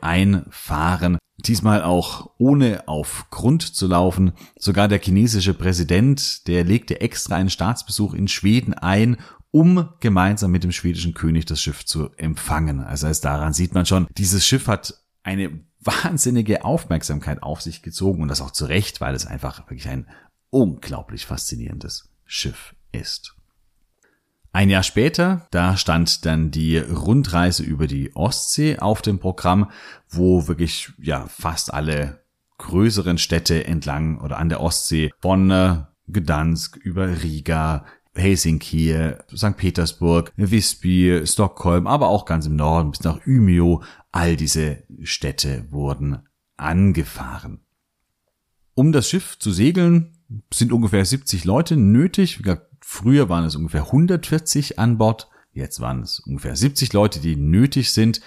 einfahren. 0.00 1.18
Diesmal 1.46 1.82
auch 1.82 2.30
ohne 2.38 2.86
auf 2.86 3.26
Grund 3.30 3.62
zu 3.62 3.86
laufen. 3.86 4.32
Sogar 4.56 4.88
der 4.88 5.00
chinesische 5.00 5.54
Präsident, 5.54 6.46
der 6.46 6.64
legte 6.64 7.00
extra 7.00 7.36
einen 7.36 7.50
Staatsbesuch 7.50 8.14
in 8.14 8.28
Schweden 8.28 8.74
ein, 8.74 9.16
um 9.50 9.88
gemeinsam 10.00 10.50
mit 10.50 10.64
dem 10.64 10.72
schwedischen 10.72 11.14
König 11.14 11.46
das 11.46 11.60
Schiff 11.60 11.84
zu 11.84 12.10
empfangen. 12.16 12.80
Also 12.80 13.06
als 13.06 13.20
daran 13.20 13.52
sieht 13.52 13.74
man 13.74 13.86
schon, 13.86 14.06
dieses 14.16 14.46
Schiff 14.46 14.68
hat 14.68 14.94
eine 15.22 15.60
wahnsinnige 15.80 16.64
Aufmerksamkeit 16.64 17.42
auf 17.42 17.60
sich 17.60 17.82
gezogen 17.82 18.22
und 18.22 18.28
das 18.28 18.40
auch 18.40 18.50
zu 18.50 18.66
Recht, 18.66 19.00
weil 19.00 19.14
es 19.14 19.26
einfach 19.26 19.58
wirklich 19.70 19.88
ein 19.88 20.06
unglaublich 20.50 21.26
faszinierendes 21.26 22.08
Schiff 22.24 22.74
ist. 22.92 23.34
Ein 24.52 24.68
Jahr 24.68 24.82
später, 24.82 25.46
da 25.52 25.76
stand 25.76 26.26
dann 26.26 26.50
die 26.50 26.78
Rundreise 26.78 27.62
über 27.62 27.86
die 27.86 28.14
Ostsee 28.16 28.78
auf 28.80 29.00
dem 29.00 29.20
Programm, 29.20 29.70
wo 30.08 30.48
wirklich 30.48 30.92
ja 31.00 31.26
fast 31.28 31.72
alle 31.72 32.20
größeren 32.58 33.16
Städte 33.16 33.64
entlang 33.64 34.20
oder 34.20 34.38
an 34.38 34.48
der 34.48 34.60
Ostsee 34.60 35.12
von 35.20 35.86
Gdansk 36.08 36.76
über 36.76 37.22
Riga, 37.22 37.84
Helsinki, 38.20 38.94
St. 39.34 39.56
Petersburg, 39.56 40.32
Visby, 40.36 41.22
Stockholm, 41.24 41.86
aber 41.86 42.08
auch 42.08 42.24
ganz 42.24 42.46
im 42.46 42.56
Norden 42.56 42.92
bis 42.92 43.02
nach 43.02 43.26
Umeå, 43.26 43.80
all 44.12 44.36
diese 44.36 44.84
Städte 45.02 45.66
wurden 45.70 46.28
angefahren. 46.56 47.60
Um 48.74 48.92
das 48.92 49.08
Schiff 49.08 49.38
zu 49.38 49.50
segeln, 49.50 50.12
sind 50.52 50.72
ungefähr 50.72 51.04
70 51.04 51.44
Leute 51.44 51.76
nötig. 51.76 52.40
Früher 52.80 53.28
waren 53.28 53.44
es 53.44 53.56
ungefähr 53.56 53.86
140 53.86 54.78
an 54.78 54.98
Bord. 54.98 55.28
Jetzt 55.52 55.80
waren 55.80 56.02
es 56.02 56.20
ungefähr 56.20 56.54
70 56.54 56.92
Leute, 56.92 57.18
die 57.18 57.34
nötig 57.34 57.92
sind. 57.92 58.20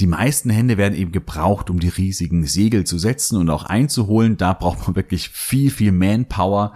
Die 0.00 0.08
meisten 0.08 0.50
Hände 0.50 0.76
werden 0.76 0.96
eben 0.96 1.12
gebraucht, 1.12 1.70
um 1.70 1.78
die 1.78 1.88
riesigen 1.88 2.46
Segel 2.46 2.84
zu 2.84 2.98
setzen 2.98 3.38
und 3.38 3.48
auch 3.48 3.64
einzuholen. 3.64 4.36
Da 4.36 4.52
braucht 4.54 4.86
man 4.86 4.96
wirklich 4.96 5.28
viel, 5.28 5.70
viel 5.70 5.92
Manpower 5.92 6.74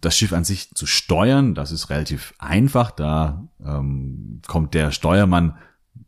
das 0.00 0.16
Schiff 0.16 0.32
an 0.32 0.44
sich 0.44 0.74
zu 0.74 0.86
steuern, 0.86 1.54
das 1.54 1.72
ist 1.72 1.90
relativ 1.90 2.34
einfach. 2.38 2.90
Da 2.90 3.48
ähm, 3.64 4.40
kommt 4.46 4.74
der 4.74 4.92
Steuermann 4.92 5.56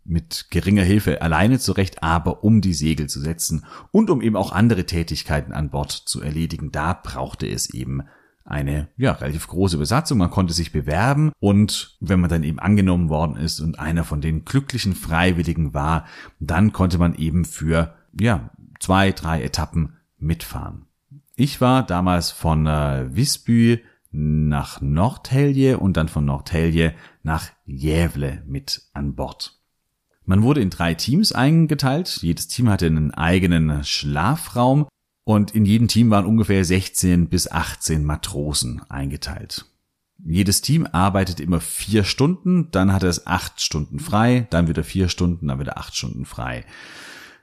mit 0.05 0.47
geringer 0.51 0.83
Hilfe 0.83 1.23
alleine 1.23 1.59
zurecht, 1.59 2.03
aber 2.03 2.45
um 2.45 2.61
die 2.61 2.75
Segel 2.75 3.09
zu 3.09 3.21
setzen 3.21 3.65
und 3.91 4.11
um 4.11 4.21
eben 4.21 4.37
auch 4.37 4.53
andere 4.53 4.85
Tätigkeiten 4.87 5.53
an 5.53 5.71
Bord 5.71 5.93
zu 5.93 6.21
erledigen, 6.21 6.73
da 6.73 6.93
brauchte 6.93 7.47
es 7.47 7.71
eben 7.71 8.03
eine 8.45 8.89
ja 8.97 9.13
relativ 9.13 9.47
große 9.47 9.79
Besatzung. 9.79 10.19
Man 10.19 10.31
konnte 10.31 10.53
sich 10.53 10.73
bewerben 10.73 11.33
und 11.39 11.97
wenn 12.01 12.21
man 12.21 12.31
dann 12.31 12.43
eben 12.43 12.59
angenommen 12.59 13.09
worden 13.09 13.37
ist 13.37 13.61
und 13.61 13.79
einer 13.79 14.05
von 14.05 14.21
den 14.21 14.45
glücklichen 14.45 14.95
Freiwilligen 14.95 15.75
war, 15.75 16.07
dann 16.41 16.73
konnte 16.73 16.99
man 16.99 17.15
eben 17.15 17.45
für 17.45 17.95
ja 18.19 18.51
zwei, 18.81 19.13
drei 19.13 19.43
Etappen 19.43 19.97
mitfahren. 20.19 20.87
Ich 21.35 21.61
war 21.61 21.85
damals 21.85 22.31
von 22.31 22.67
äh, 22.67 23.15
Visby 23.15 23.83
nach 24.11 24.81
Nordhelje 24.81 25.79
und 25.79 25.97
dann 25.97 26.09
von 26.09 26.27
Nordhelje 26.27 26.95
nach 27.23 27.49
Jävle 27.65 28.43
mit 28.47 28.83
an 28.93 29.15
Bord. 29.15 29.59
Man 30.25 30.43
wurde 30.43 30.61
in 30.61 30.71
drei 30.71 30.95
Teams 30.95 31.33
eingeteilt. 31.33 32.19
Jedes 32.21 32.49
Team 32.49 32.69
hatte 32.69 32.87
einen 32.87 33.13
eigenen 33.13 33.83
Schlafraum 33.85 34.87
und 35.25 35.55
in 35.55 35.65
jedem 35.65 35.89
Team 35.89 36.11
waren 36.11 36.27
ungefähr 36.27 36.65
16 36.65 37.29
bis 37.29 37.51
18 37.51 38.05
Matrosen 38.05 38.83
eingeteilt. 38.89 39.65
Jedes 40.25 40.61
Team 40.61 40.87
arbeitet 40.91 41.41
immer 41.41 41.61
vier 41.61 42.05
Stunden, 42.05 42.71
dann 42.71 42.93
hat 42.93 43.03
es 43.03 43.27
acht 43.27 43.61
Stunden 43.61 43.99
frei, 43.99 44.47
dann 44.51 44.69
wieder 44.69 44.85
vier 44.85 45.09
Stunden, 45.09 45.49
dann 45.49 45.59
wieder 45.59 45.79
acht 45.79 45.97
Stunden 45.97 46.27
frei. 46.27 46.65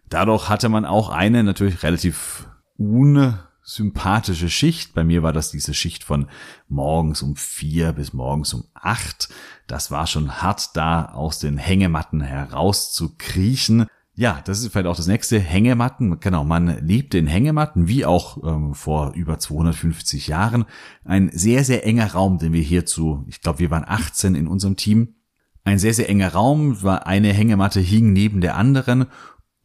Dadurch 0.08 0.48
hatte 0.48 0.70
man 0.70 0.86
auch 0.86 1.10
eine 1.10 1.44
natürlich 1.44 1.84
relativ 1.84 2.48
un 2.78 3.38
sympathische 3.70 4.50
Schicht. 4.50 4.94
Bei 4.96 5.04
mir 5.04 5.22
war 5.22 5.32
das 5.32 5.52
diese 5.52 5.74
Schicht 5.74 6.04
von 6.04 6.28
morgens 6.68 7.22
um 7.22 7.36
vier 7.36 7.94
bis 7.94 8.14
morgens 8.14 8.54
um 8.54 8.64
acht. 8.74 9.30
Das 9.68 9.92
war 9.92 10.08
schon 10.08 10.42
hart 10.42 10.76
da 10.76 11.06
aus 11.06 11.40
den 11.40 11.58
Hängematten 11.58 12.22
heraus 12.22 12.92
zu 12.94 13.16
kriechen. 13.18 13.86
Ja, 14.16 14.42
das 14.44 14.60
ist 14.60 14.72
vielleicht 14.72 14.88
auch 14.88 14.98
das 14.98 15.08
nächste. 15.08 15.40
Hängematten. 15.40 16.20
Genau, 16.20 16.44
man 16.44 16.86
lebt 16.86 17.14
in 17.14 17.28
Hängematten, 17.28 17.88
wie 17.88 18.06
auch 18.06 18.44
ähm, 18.44 18.74
vor 18.74 19.14
über 19.14 19.38
250 19.38 20.28
Jahren. 20.28 20.66
Ein 21.06 21.30
sehr, 21.32 21.64
sehr 21.64 21.86
enger 21.86 22.12
Raum, 22.12 22.40
den 22.40 22.52
wir 22.52 22.62
hierzu, 22.62 23.24
ich 23.28 23.40
glaube, 23.40 23.60
wir 23.60 23.70
waren 23.70 23.86
18 23.88 24.36
in 24.36 24.48
unserem 24.48 24.76
Team. 24.76 25.16
Ein 25.64 25.78
sehr, 25.78 25.94
sehr 25.94 26.10
enger 26.10 26.34
Raum, 26.34 26.82
war 26.82 27.06
eine 27.06 27.32
Hängematte 27.32 27.80
hing 27.80 28.12
neben 28.12 28.42
der 28.42 28.56
anderen. 28.56 29.06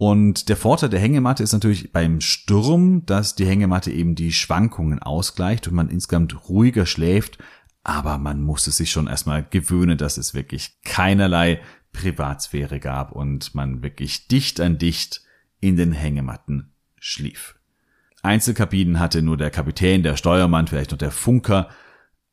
Und 0.07 0.51
der 0.51 0.59
Vorteil 0.59 0.90
der 0.90 1.01
Hängematte 1.01 1.43
ist 1.43 1.55
natürlich 1.55 1.90
beim 1.90 2.21
Sturm, 2.21 3.07
dass 3.07 3.37
die 3.37 3.47
Hängematte 3.47 3.90
eben 3.90 4.14
die 4.14 4.35
Schwankungen 4.35 4.99
ausgleicht 4.99 5.67
und 5.67 5.73
man 5.73 5.88
insgesamt 5.88 6.47
ruhiger 6.51 6.85
schläft. 6.85 7.38
Aber 7.85 8.19
man 8.19 8.43
muss 8.43 8.67
es 8.67 8.77
sich 8.77 8.90
schon 8.90 9.07
erstmal 9.07 9.47
gewöhnen, 9.49 9.97
dass 9.97 10.19
es 10.19 10.35
wirklich 10.35 10.79
keinerlei 10.85 11.62
Privatsphäre 11.95 12.81
gab 12.81 13.12
und 13.12 13.55
man 13.55 13.83
wirklich 13.83 14.29
dicht 14.29 14.61
an 14.61 14.77
dicht 14.77 15.23
in 15.61 15.77
den 15.77 15.93
Hängematten 15.93 16.75
schlief. 16.99 17.59
Einzelkabinen 18.23 19.01
hatte 19.01 19.23
nur 19.23 19.38
der 19.38 19.51
Kapitän, 19.51 20.03
der 20.03 20.19
Steuermann, 20.19 20.67
vielleicht 20.67 20.90
noch 20.90 20.99
der 20.99 21.12
Funker, 21.12 21.71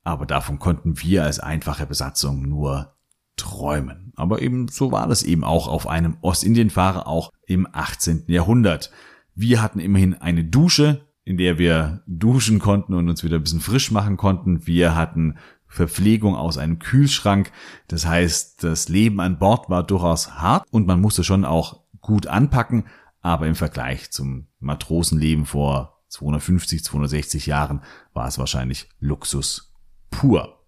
aber 0.04 0.26
davon 0.26 0.60
konnten 0.60 1.00
wir 1.00 1.24
als 1.24 1.40
einfache 1.40 1.86
Besatzung 1.86 2.42
nur 2.42 2.98
träumen. 3.42 4.14
Aber 4.16 4.42
eben 4.42 4.68
so 4.68 4.92
war 4.92 5.08
das 5.08 5.24
eben 5.24 5.44
auch 5.44 5.68
auf 5.68 5.88
einem 5.88 6.18
Ostindienfahrer 6.22 7.08
auch 7.08 7.32
im 7.46 7.68
18. 7.72 8.26
Jahrhundert. 8.28 8.92
Wir 9.36 9.62
hatten 9.62 9.80
immerhin 9.80 10.14
eine 10.14 10.44
Dusche, 10.44 11.08
in 11.24 11.38
der 11.38 11.58
wir 11.58 12.04
duschen 12.08 12.60
konnten 12.60 12.94
und 12.94 13.10
uns 13.10 13.24
wieder 13.24 13.38
ein 13.38 13.44
bisschen 13.44 13.62
frisch 13.62 13.92
machen 13.92 14.18
konnten. 14.18 14.68
Wir 14.68 14.96
hatten 14.96 15.38
Verpflegung 15.68 16.36
aus 16.36 16.58
einem 16.58 16.80
Kühlschrank. 16.80 17.52
Das 17.88 18.06
heißt, 18.06 18.64
das 18.64 18.90
Leben 18.90 19.20
an 19.20 19.40
Bord 19.40 19.70
war 19.70 19.84
durchaus 19.84 20.36
hart 20.36 20.66
und 20.72 20.86
man 20.86 21.00
musste 21.00 21.24
schon 21.24 21.46
auch 21.46 21.82
gut 22.02 22.28
anpacken, 22.28 22.86
aber 23.22 23.48
im 23.48 23.56
Vergleich 23.56 24.12
zum 24.12 24.48
Matrosenleben 24.60 25.46
vor 25.46 26.02
250, 26.10 26.84
260 26.84 27.46
Jahren 27.46 27.82
war 28.14 28.28
es 28.28 28.38
wahrscheinlich 28.38 28.90
Luxus 29.00 29.74
pur. 30.10 30.61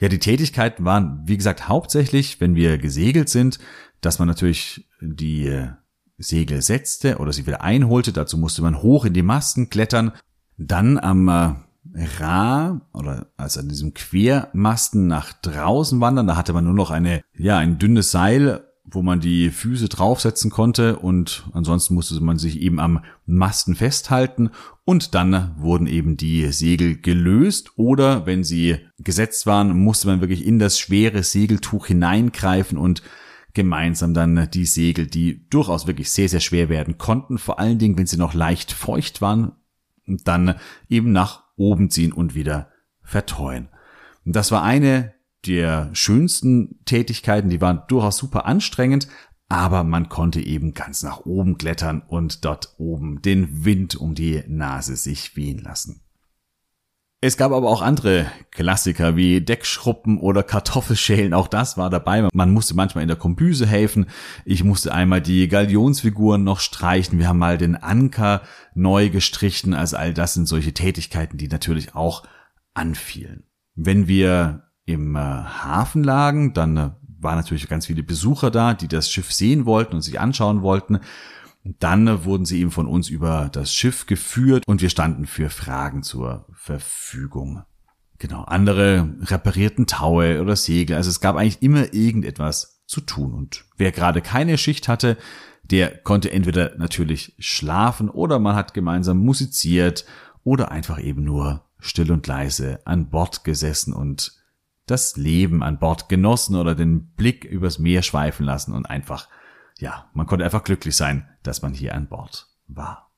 Ja, 0.00 0.08
die 0.08 0.18
Tätigkeiten 0.18 0.84
waren, 0.84 1.22
wie 1.26 1.36
gesagt, 1.36 1.68
hauptsächlich, 1.68 2.40
wenn 2.40 2.54
wir 2.54 2.78
gesegelt 2.78 3.28
sind, 3.28 3.58
dass 4.00 4.18
man 4.18 4.28
natürlich 4.28 4.88
die 5.00 5.68
Segel 6.18 6.62
setzte 6.62 7.18
oder 7.18 7.32
sie 7.32 7.46
wieder 7.46 7.62
einholte. 7.62 8.12
Dazu 8.12 8.38
musste 8.38 8.62
man 8.62 8.82
hoch 8.82 9.04
in 9.04 9.14
die 9.14 9.22
Masten 9.22 9.70
klettern. 9.70 10.12
Dann 10.56 10.98
am 10.98 11.28
äh, 11.28 11.54
Ra 12.18 12.80
oder 12.92 13.28
also 13.36 13.60
an 13.60 13.68
diesem 13.68 13.94
Quermasten 13.94 15.06
nach 15.06 15.32
draußen 15.32 16.00
wandern. 16.00 16.26
Da 16.26 16.36
hatte 16.36 16.52
man 16.52 16.64
nur 16.64 16.74
noch 16.74 16.90
eine, 16.90 17.22
ja, 17.36 17.58
ein 17.58 17.78
dünnes 17.78 18.10
Seil, 18.10 18.67
wo 18.90 19.02
man 19.02 19.20
die 19.20 19.50
Füße 19.50 19.88
draufsetzen 19.88 20.50
konnte 20.50 20.98
und 20.98 21.48
ansonsten 21.52 21.94
musste 21.94 22.20
man 22.20 22.38
sich 22.38 22.60
eben 22.60 22.80
am 22.80 23.04
Masten 23.26 23.74
festhalten 23.74 24.50
und 24.84 25.14
dann 25.14 25.54
wurden 25.58 25.86
eben 25.86 26.16
die 26.16 26.50
Segel 26.52 26.96
gelöst 26.96 27.72
oder 27.76 28.26
wenn 28.26 28.44
sie 28.44 28.78
gesetzt 28.98 29.46
waren, 29.46 29.78
musste 29.78 30.08
man 30.08 30.20
wirklich 30.20 30.46
in 30.46 30.58
das 30.58 30.78
schwere 30.78 31.22
Segeltuch 31.22 31.86
hineingreifen 31.86 32.78
und 32.78 33.02
gemeinsam 33.54 34.14
dann 34.14 34.48
die 34.52 34.66
Segel, 34.66 35.06
die 35.06 35.48
durchaus 35.48 35.86
wirklich 35.86 36.10
sehr, 36.10 36.28
sehr 36.28 36.40
schwer 36.40 36.68
werden 36.68 36.96
konnten, 36.96 37.38
vor 37.38 37.58
allen 37.58 37.78
Dingen, 37.78 37.98
wenn 37.98 38.06
sie 38.06 38.16
noch 38.16 38.34
leicht 38.34 38.72
feucht 38.72 39.20
waren, 39.20 39.52
dann 40.06 40.54
eben 40.88 41.12
nach 41.12 41.44
oben 41.56 41.90
ziehen 41.90 42.12
und 42.12 42.34
wieder 42.34 42.70
vertreuen. 43.02 43.68
Das 44.24 44.52
war 44.52 44.62
eine 44.62 45.14
der 45.46 45.90
schönsten 45.92 46.80
Tätigkeiten, 46.84 47.48
die 47.48 47.60
waren 47.60 47.82
durchaus 47.88 48.16
super 48.16 48.46
anstrengend, 48.46 49.08
aber 49.48 49.82
man 49.82 50.08
konnte 50.08 50.40
eben 50.40 50.74
ganz 50.74 51.02
nach 51.02 51.20
oben 51.20 51.56
klettern 51.56 52.02
und 52.06 52.44
dort 52.44 52.74
oben 52.78 53.22
den 53.22 53.64
Wind 53.64 53.96
um 53.96 54.14
die 54.14 54.42
Nase 54.46 54.96
sich 54.96 55.36
wehen 55.36 55.58
lassen. 55.58 56.02
Es 57.20 57.36
gab 57.36 57.50
aber 57.50 57.68
auch 57.68 57.82
andere 57.82 58.30
Klassiker 58.52 59.16
wie 59.16 59.40
Deckschruppen 59.40 60.18
oder 60.18 60.44
Kartoffelschälen. 60.44 61.34
Auch 61.34 61.48
das 61.48 61.76
war 61.76 61.90
dabei. 61.90 62.28
Man 62.32 62.52
musste 62.52 62.76
manchmal 62.76 63.02
in 63.02 63.08
der 63.08 63.16
Kombüse 63.16 63.66
helfen. 63.66 64.06
Ich 64.44 64.62
musste 64.62 64.94
einmal 64.94 65.20
die 65.20 65.48
Galionsfiguren 65.48 66.44
noch 66.44 66.60
streichen. 66.60 67.18
Wir 67.18 67.26
haben 67.26 67.38
mal 67.38 67.58
den 67.58 67.74
Anker 67.74 68.42
neu 68.74 69.10
gestrichen. 69.10 69.74
Also 69.74 69.96
all 69.96 70.14
das 70.14 70.34
sind 70.34 70.46
solche 70.46 70.74
Tätigkeiten, 70.74 71.38
die 71.38 71.48
natürlich 71.48 71.96
auch 71.96 72.22
anfielen. 72.72 73.48
Wenn 73.74 74.06
wir 74.06 74.67
im 74.88 75.16
äh, 75.16 75.18
Hafen 75.18 76.02
lagen, 76.02 76.54
dann 76.54 76.76
äh, 76.76 76.90
waren 77.20 77.36
natürlich 77.36 77.68
ganz 77.68 77.86
viele 77.86 78.02
Besucher 78.02 78.50
da, 78.50 78.74
die 78.74 78.88
das 78.88 79.10
Schiff 79.10 79.32
sehen 79.32 79.66
wollten 79.66 79.94
und 79.94 80.02
sich 80.02 80.18
anschauen 80.18 80.62
wollten. 80.62 81.00
Dann 81.64 82.24
wurden 82.24 82.46
sie 82.46 82.60
eben 82.60 82.70
von 82.70 82.86
uns 82.86 83.10
über 83.10 83.50
das 83.52 83.74
Schiff 83.74 84.06
geführt 84.06 84.66
und 84.66 84.80
wir 84.80 84.88
standen 84.88 85.26
für 85.26 85.50
Fragen 85.50 86.02
zur 86.02 86.46
Verfügung. 86.54 87.64
Genau, 88.18 88.42
andere 88.44 89.14
reparierten 89.22 89.86
Taue 89.86 90.40
oder 90.40 90.56
Segel. 90.56 90.96
Also 90.96 91.10
es 91.10 91.20
gab 91.20 91.36
eigentlich 91.36 91.62
immer 91.62 91.92
irgendetwas 91.92 92.82
zu 92.86 93.02
tun. 93.02 93.34
Und 93.34 93.66
wer 93.76 93.92
gerade 93.92 94.22
keine 94.22 94.56
Schicht 94.56 94.88
hatte, 94.88 95.18
der 95.64 95.98
konnte 95.98 96.32
entweder 96.32 96.76
natürlich 96.78 97.34
schlafen 97.38 98.08
oder 98.08 98.38
man 98.38 98.56
hat 98.56 98.72
gemeinsam 98.72 99.18
musiziert 99.18 100.06
oder 100.44 100.70
einfach 100.70 100.98
eben 100.98 101.24
nur 101.24 101.64
still 101.78 102.10
und 102.10 102.26
leise 102.26 102.80
an 102.86 103.10
Bord 103.10 103.44
gesessen 103.44 103.92
und 103.92 104.37
das 104.90 105.16
Leben 105.16 105.62
an 105.62 105.78
Bord 105.78 106.08
genossen 106.08 106.56
oder 106.56 106.74
den 106.74 107.08
Blick 107.12 107.44
übers 107.44 107.78
Meer 107.78 108.02
schweifen 108.02 108.44
lassen 108.44 108.74
und 108.74 108.86
einfach 108.86 109.28
ja, 109.78 110.10
man 110.12 110.26
konnte 110.26 110.44
einfach 110.44 110.64
glücklich 110.64 110.96
sein, 110.96 111.28
dass 111.42 111.62
man 111.62 111.72
hier 111.72 111.94
an 111.94 112.08
Bord 112.08 112.48
war. 112.66 113.10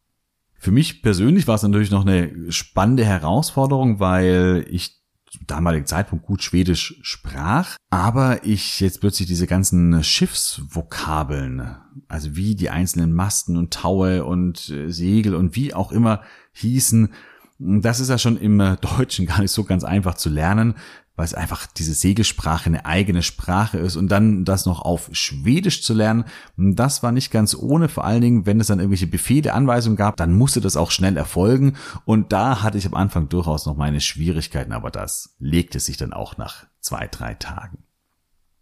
Für 0.54 0.70
mich 0.70 1.02
persönlich 1.02 1.48
war 1.48 1.54
es 1.54 1.62
natürlich 1.62 1.90
noch 1.90 2.04
eine 2.04 2.52
spannende 2.52 3.04
Herausforderung, 3.04 3.98
weil 3.98 4.66
ich 4.68 5.00
zum 5.30 5.46
damaligen 5.46 5.86
Zeitpunkt 5.86 6.26
gut 6.26 6.42
Schwedisch 6.42 6.98
sprach, 7.02 7.76
aber 7.88 8.44
ich 8.44 8.80
jetzt 8.80 9.00
plötzlich 9.00 9.28
diese 9.28 9.46
ganzen 9.46 10.02
Schiffsvokabeln, 10.02 11.76
also 12.08 12.36
wie 12.36 12.56
die 12.56 12.68
einzelnen 12.68 13.12
Masten 13.12 13.56
und 13.56 13.72
Taue 13.72 14.24
und 14.24 14.68
äh, 14.70 14.90
Segel 14.90 15.34
und 15.36 15.54
wie 15.54 15.72
auch 15.72 15.92
immer 15.92 16.22
hießen, 16.52 17.14
das 17.62 18.00
ist 18.00 18.08
ja 18.08 18.18
schon 18.18 18.36
im 18.36 18.58
Deutschen 18.80 19.26
gar 19.26 19.40
nicht 19.40 19.52
so 19.52 19.64
ganz 19.64 19.84
einfach 19.84 20.14
zu 20.14 20.28
lernen 20.28 20.74
weil 21.20 21.26
es 21.26 21.34
einfach 21.34 21.66
diese 21.66 21.92
Segelsprache 21.92 22.64
eine 22.64 22.86
eigene 22.86 23.22
Sprache 23.22 23.76
ist 23.76 23.96
und 23.96 24.08
dann 24.08 24.46
das 24.46 24.64
noch 24.64 24.80
auf 24.80 25.10
Schwedisch 25.12 25.82
zu 25.82 25.92
lernen, 25.92 26.24
das 26.56 27.02
war 27.02 27.12
nicht 27.12 27.30
ganz 27.30 27.54
ohne, 27.54 27.90
vor 27.90 28.06
allen 28.06 28.22
Dingen, 28.22 28.46
wenn 28.46 28.58
es 28.58 28.68
dann 28.68 28.78
irgendwelche 28.78 29.06
Befehle, 29.06 29.52
Anweisungen 29.52 29.98
gab, 29.98 30.16
dann 30.16 30.32
musste 30.32 30.62
das 30.62 30.78
auch 30.78 30.90
schnell 30.90 31.18
erfolgen. 31.18 31.74
Und 32.06 32.32
da 32.32 32.62
hatte 32.62 32.78
ich 32.78 32.86
am 32.86 32.94
Anfang 32.94 33.28
durchaus 33.28 33.66
noch 33.66 33.76
meine 33.76 34.00
Schwierigkeiten, 34.00 34.72
aber 34.72 34.90
das 34.90 35.36
legte 35.38 35.78
sich 35.78 35.98
dann 35.98 36.14
auch 36.14 36.38
nach 36.38 36.64
zwei, 36.80 37.06
drei 37.06 37.34
Tagen. 37.34 37.84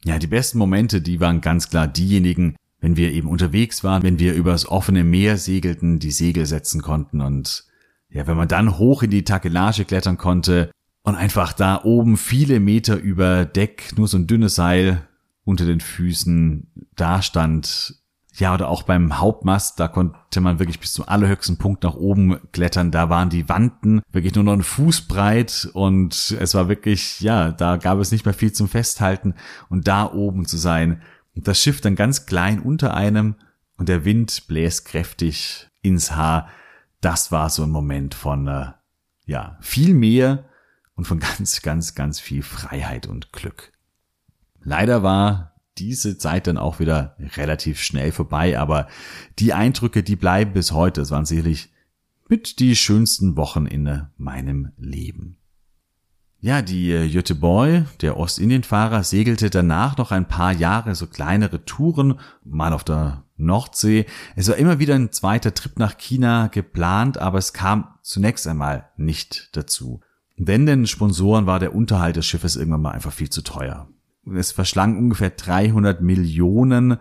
Ja, 0.04 0.18
die 0.18 0.26
besten 0.26 0.58
Momente, 0.58 1.00
die 1.00 1.20
waren 1.20 1.40
ganz 1.40 1.70
klar 1.70 1.86
diejenigen, 1.86 2.56
wenn 2.80 2.96
wir 2.96 3.12
eben 3.12 3.28
unterwegs 3.28 3.84
waren, 3.84 4.02
wenn 4.02 4.18
wir 4.18 4.34
übers 4.34 4.66
offene 4.66 5.04
Meer 5.04 5.36
segelten, 5.36 6.00
die 6.00 6.10
Segel 6.10 6.44
setzen 6.44 6.82
konnten 6.82 7.20
und 7.20 7.67
ja, 8.10 8.26
wenn 8.26 8.36
man 8.36 8.48
dann 8.48 8.78
hoch 8.78 9.02
in 9.02 9.10
die 9.10 9.24
Takelage 9.24 9.84
klettern 9.84 10.16
konnte 10.16 10.70
und 11.02 11.14
einfach 11.14 11.52
da 11.52 11.82
oben 11.84 12.16
viele 12.16 12.60
Meter 12.60 12.96
über 12.96 13.44
Deck 13.44 13.92
nur 13.96 14.08
so 14.08 14.18
ein 14.18 14.26
dünnes 14.26 14.54
Seil 14.54 15.06
unter 15.44 15.64
den 15.64 15.80
Füßen 15.80 16.70
da 16.96 17.22
stand. 17.22 17.94
Ja, 18.34 18.54
oder 18.54 18.68
auch 18.68 18.82
beim 18.84 19.18
Hauptmast, 19.18 19.80
da 19.80 19.88
konnte 19.88 20.40
man 20.40 20.58
wirklich 20.60 20.78
bis 20.78 20.92
zum 20.92 21.08
allerhöchsten 21.08 21.56
Punkt 21.56 21.82
nach 21.82 21.94
oben 21.94 22.38
klettern. 22.52 22.92
Da 22.92 23.10
waren 23.10 23.30
die 23.30 23.48
Wanden 23.48 24.00
wirklich 24.12 24.34
nur 24.34 24.44
noch 24.44 24.52
ein 24.52 24.62
Fuß 24.62 25.08
breit 25.08 25.68
und 25.72 26.36
es 26.38 26.54
war 26.54 26.68
wirklich, 26.68 27.20
ja, 27.20 27.50
da 27.50 27.78
gab 27.78 27.98
es 27.98 28.12
nicht 28.12 28.26
mehr 28.26 28.34
viel 28.34 28.52
zum 28.52 28.68
Festhalten 28.68 29.34
und 29.70 29.88
da 29.88 30.12
oben 30.12 30.46
zu 30.46 30.56
sein. 30.56 31.02
Und 31.34 31.48
das 31.48 31.60
Schiff 31.60 31.80
dann 31.80 31.96
ganz 31.96 32.26
klein 32.26 32.60
unter 32.60 32.94
einem 32.94 33.34
und 33.76 33.88
der 33.88 34.04
Wind 34.04 34.46
bläst 34.46 34.84
kräftig 34.84 35.68
ins 35.82 36.14
Haar. 36.14 36.48
Das 37.00 37.30
war 37.32 37.50
so 37.50 37.62
ein 37.62 37.70
Moment 37.70 38.14
von, 38.14 38.48
äh, 38.48 38.72
ja, 39.26 39.58
viel 39.60 39.94
mehr 39.94 40.44
und 40.94 41.06
von 41.06 41.18
ganz, 41.38 41.62
ganz, 41.62 41.94
ganz 41.94 42.20
viel 42.20 42.42
Freiheit 42.42 43.06
und 43.06 43.32
Glück. 43.32 43.72
Leider 44.60 45.02
war 45.02 45.54
diese 45.78 46.18
Zeit 46.18 46.46
dann 46.46 46.58
auch 46.58 46.80
wieder 46.80 47.16
relativ 47.36 47.80
schnell 47.80 48.10
vorbei, 48.10 48.58
aber 48.58 48.88
die 49.38 49.52
Eindrücke, 49.52 50.02
die 50.02 50.16
bleiben 50.16 50.52
bis 50.52 50.72
heute. 50.72 51.00
Es 51.00 51.10
waren 51.10 51.24
sicherlich 51.24 51.72
mit 52.28 52.58
die 52.58 52.76
schönsten 52.76 53.36
Wochen 53.36 53.66
in 53.66 54.06
meinem 54.16 54.72
Leben. 54.76 55.38
Ja, 56.40 56.62
die 56.62 56.92
äh, 56.92 57.02
Jütte 57.02 57.34
Boy, 57.34 57.84
der 58.00 58.16
Ostindienfahrer, 58.16 59.02
segelte 59.02 59.50
danach 59.50 59.96
noch 59.96 60.12
ein 60.12 60.28
paar 60.28 60.52
Jahre 60.52 60.94
so 60.94 61.08
kleinere 61.08 61.64
Touren, 61.64 62.20
mal 62.44 62.72
auf 62.72 62.84
der 62.84 63.24
Nordsee. 63.38 64.06
Es 64.36 64.48
war 64.48 64.56
immer 64.56 64.78
wieder 64.78 64.94
ein 64.94 65.12
zweiter 65.12 65.54
Trip 65.54 65.78
nach 65.78 65.96
China 65.96 66.48
geplant, 66.48 67.18
aber 67.18 67.38
es 67.38 67.52
kam 67.52 67.88
zunächst 68.02 68.46
einmal 68.46 68.90
nicht 68.96 69.50
dazu. 69.56 70.00
Denn 70.36 70.66
den 70.66 70.86
Sponsoren 70.86 71.46
war 71.46 71.58
der 71.58 71.74
Unterhalt 71.74 72.16
des 72.16 72.26
Schiffes 72.26 72.56
irgendwann 72.56 72.82
mal 72.82 72.92
einfach 72.92 73.12
viel 73.12 73.30
zu 73.30 73.42
teuer. 73.42 73.88
Es 74.36 74.52
verschlang 74.52 74.98
ungefähr 74.98 75.30
300 75.30 76.00
Millionen 76.02 76.98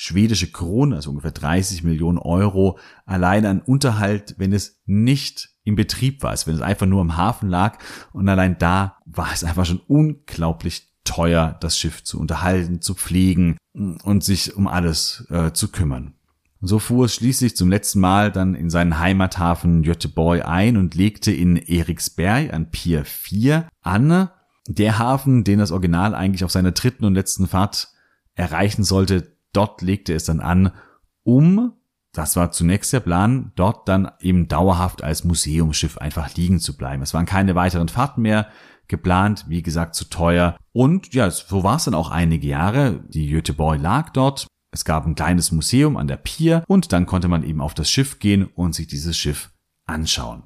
schwedische 0.00 0.52
Kronen, 0.52 0.94
also 0.94 1.10
ungefähr 1.10 1.32
30 1.32 1.82
Millionen 1.82 2.18
Euro, 2.18 2.78
allein 3.04 3.44
an 3.44 3.60
Unterhalt, 3.60 4.36
wenn 4.38 4.52
es 4.52 4.80
nicht 4.86 5.50
im 5.64 5.74
Betrieb 5.74 6.22
war, 6.22 6.30
also 6.30 6.46
wenn 6.46 6.54
es 6.54 6.62
einfach 6.62 6.86
nur 6.86 7.00
am 7.00 7.16
Hafen 7.16 7.48
lag. 7.48 7.78
Und 8.12 8.28
allein 8.28 8.56
da 8.58 8.98
war 9.06 9.32
es 9.34 9.42
einfach 9.42 9.66
schon 9.66 9.80
unglaublich 9.88 10.88
teuer, 11.08 11.56
das 11.60 11.78
Schiff 11.78 12.04
zu 12.04 12.20
unterhalten, 12.20 12.80
zu 12.80 12.94
pflegen 12.94 13.56
und 13.72 14.22
sich 14.22 14.56
um 14.56 14.68
alles 14.68 15.26
äh, 15.30 15.52
zu 15.52 15.68
kümmern. 15.68 16.14
So 16.60 16.78
fuhr 16.78 17.06
es 17.06 17.14
schließlich 17.14 17.56
zum 17.56 17.70
letzten 17.70 18.00
Mal 18.00 18.32
dann 18.32 18.54
in 18.54 18.68
seinen 18.68 18.98
Heimathafen 18.98 19.82
Göteborg 19.82 20.44
ein 20.44 20.76
und 20.76 20.94
legte 20.94 21.32
in 21.32 21.56
Eriksberg 21.56 22.52
an 22.52 22.70
Pier 22.70 23.04
4 23.04 23.68
an. 23.80 24.28
Der 24.66 24.98
Hafen, 24.98 25.44
den 25.44 25.60
das 25.60 25.70
Original 25.70 26.14
eigentlich 26.14 26.44
auf 26.44 26.50
seiner 26.50 26.72
dritten 26.72 27.04
und 27.04 27.14
letzten 27.14 27.46
Fahrt 27.46 27.88
erreichen 28.34 28.84
sollte, 28.84 29.36
dort 29.52 29.82
legte 29.82 30.12
es 30.12 30.24
dann 30.24 30.40
an, 30.40 30.72
um, 31.22 31.72
das 32.12 32.36
war 32.36 32.50
zunächst 32.50 32.92
der 32.92 33.00
Plan, 33.00 33.52
dort 33.54 33.88
dann 33.88 34.10
eben 34.20 34.48
dauerhaft 34.48 35.02
als 35.04 35.24
Museumsschiff 35.24 35.96
einfach 35.98 36.34
liegen 36.34 36.58
zu 36.58 36.76
bleiben. 36.76 37.02
Es 37.02 37.14
waren 37.14 37.26
keine 37.26 37.54
weiteren 37.54 37.88
Fahrten 37.88 38.22
mehr 38.22 38.48
geplant, 38.88 39.44
wie 39.48 39.62
gesagt, 39.62 39.94
zu 39.94 40.06
teuer. 40.06 40.56
Und 40.72 41.14
ja, 41.14 41.30
so 41.30 41.62
war 41.62 41.76
es 41.76 41.84
dann 41.84 41.94
auch 41.94 42.10
einige 42.10 42.46
Jahre. 42.46 43.04
Die 43.08 43.28
Göteborg 43.28 43.80
lag 43.80 44.10
dort 44.10 44.46
es 44.70 44.84
gab 44.84 45.06
ein 45.06 45.14
kleines 45.14 45.50
Museum 45.50 45.96
an 45.96 46.08
der 46.08 46.16
Pier 46.16 46.62
und 46.68 46.92
dann 46.92 47.06
konnte 47.06 47.28
man 47.28 47.42
eben 47.42 47.60
auf 47.60 47.74
das 47.74 47.90
Schiff 47.90 48.18
gehen 48.18 48.44
und 48.44 48.74
sich 48.74 48.86
dieses 48.86 49.16
Schiff 49.16 49.50
anschauen. 49.86 50.42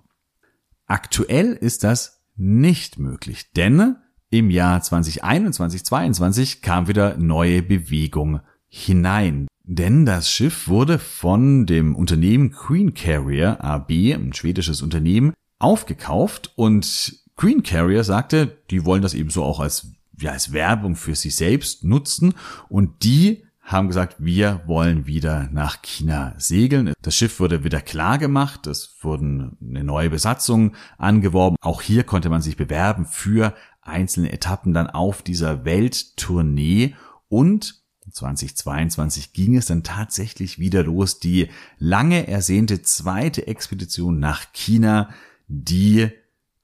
Aktuell 0.86 1.52
ist 1.52 1.84
das 1.84 2.22
nicht 2.36 2.98
möglich, 2.98 3.50
denn 3.56 3.96
im 4.30 4.50
Jahr 4.50 4.80
2021, 4.80 5.84
2022 5.84 6.62
kam 6.62 6.88
wieder 6.88 7.16
neue 7.18 7.62
Bewegung 7.62 8.40
hinein. 8.68 9.48
Denn 9.64 10.06
das 10.06 10.30
Schiff 10.30 10.68
wurde 10.68 10.98
von 10.98 11.66
dem 11.66 11.94
Unternehmen 11.94 12.52
Queen 12.52 12.94
Carrier 12.94 13.62
AB, 13.62 13.90
ein 14.14 14.32
schwedisches 14.32 14.82
Unternehmen, 14.82 15.34
aufgekauft 15.58 16.52
und 16.56 17.20
Queen 17.42 17.64
Carrier 17.64 18.04
sagte, 18.04 18.56
die 18.70 18.84
wollen 18.84 19.02
das 19.02 19.14
ebenso 19.14 19.42
auch 19.42 19.58
als, 19.58 19.88
ja, 20.16 20.30
als 20.30 20.52
Werbung 20.52 20.94
für 20.94 21.16
sich 21.16 21.34
selbst 21.34 21.82
nutzen 21.82 22.34
und 22.68 23.02
die 23.02 23.42
haben 23.60 23.88
gesagt, 23.88 24.14
wir 24.20 24.60
wollen 24.66 25.06
wieder 25.06 25.48
nach 25.50 25.82
China 25.82 26.36
segeln. 26.38 26.92
Das 27.02 27.16
Schiff 27.16 27.40
wurde 27.40 27.64
wieder 27.64 27.80
klar 27.80 28.18
gemacht, 28.18 28.68
es 28.68 28.96
wurden 29.00 29.56
eine 29.60 29.82
neue 29.82 30.08
Besatzung 30.08 30.76
angeworben. 30.98 31.56
Auch 31.60 31.82
hier 31.82 32.04
konnte 32.04 32.28
man 32.30 32.42
sich 32.42 32.56
bewerben 32.56 33.06
für 33.06 33.56
einzelne 33.80 34.30
Etappen 34.30 34.72
dann 34.72 34.88
auf 34.88 35.22
dieser 35.22 35.64
Welttournee 35.64 36.94
und 37.28 37.82
2022 38.08 39.32
ging 39.32 39.56
es 39.56 39.66
dann 39.66 39.82
tatsächlich 39.82 40.60
wieder 40.60 40.84
los. 40.84 41.18
Die 41.18 41.48
lange 41.78 42.28
ersehnte 42.28 42.82
zweite 42.82 43.48
Expedition 43.48 44.20
nach 44.20 44.52
China, 44.52 45.08
die 45.48 46.12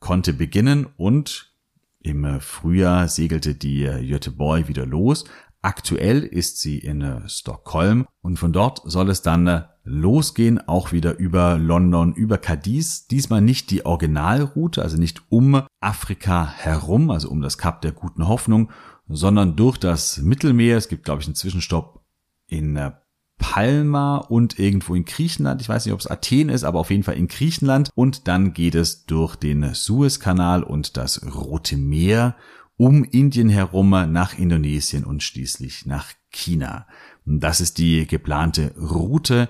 konnte 0.01 0.33
beginnen 0.33 0.87
und 0.97 1.53
im 2.01 2.41
Frühjahr 2.41 3.09
segelte 3.09 3.55
die 3.55 3.85
Göteborg 4.09 4.69
wieder 4.69 4.87
los. 4.87 5.25
Aktuell 5.61 6.23
ist 6.23 6.61
sie 6.61 6.79
in 6.79 7.01
äh, 7.01 7.29
Stockholm 7.29 8.07
und 8.23 8.39
von 8.39 8.53
dort 8.53 8.81
soll 8.85 9.11
es 9.11 9.23
dann 9.23 9.47
äh, 9.49 9.63
losgehen, 9.83 10.67
auch 10.69 10.93
wieder 10.93 11.19
über 11.19 11.59
London, 11.59 12.15
über 12.15 12.39
Cadiz. 12.39 13.09
Diesmal 13.09 13.41
nicht 13.41 13.73
die 13.73 13.85
Originalroute, 13.85 14.83
also 14.83 14.97
nicht 14.97 15.23
um 15.31 15.63
Afrika 15.81 16.47
herum, 16.47 17.11
also 17.11 17.29
um 17.29 17.41
das 17.41 17.59
Kap 17.59 17.83
der 17.83 17.91
guten 17.91 18.29
Hoffnung, 18.29 18.71
sondern 19.09 19.57
durch 19.57 19.79
das 19.79 20.19
Mittelmeer. 20.19 20.77
Es 20.77 20.89
gibt, 20.89 21.05
glaube 21.05 21.23
ich, 21.23 21.27
einen 21.27 21.35
Zwischenstopp 21.35 22.05
in 22.47 22.77
äh, 22.77 22.93
Palma 23.39 24.17
und 24.17 24.59
irgendwo 24.59 24.95
in 24.95 25.05
Griechenland. 25.05 25.61
Ich 25.61 25.69
weiß 25.69 25.87
nicht, 25.87 25.95
ob 25.95 26.01
es 26.01 26.07
Athen 26.07 26.49
ist, 26.49 26.65
aber 26.65 26.81
auf 26.81 26.91
jeden 26.91 27.05
Fall 27.05 27.17
in 27.17 27.29
Griechenland. 27.29 27.91
Und 27.95 28.29
dann 28.29 28.53
geht 28.53 28.75
es 28.75 29.07
durch 29.07 29.37
den 29.37 29.75
Suezkanal 29.75 30.63
und 30.63 30.97
das 30.97 31.23
Rote 31.35 31.77
Meer 31.77 32.37
um 32.77 33.05
Indien 33.05 33.49
herum 33.49 33.91
nach 33.91 34.39
Indonesien 34.39 35.05
und 35.05 35.23
schließlich 35.23 35.87
nach 35.87 36.13
China. 36.31 36.87
Das 37.25 37.61
ist 37.61 37.79
die 37.79 38.07
geplante 38.07 38.73
Route. 38.77 39.49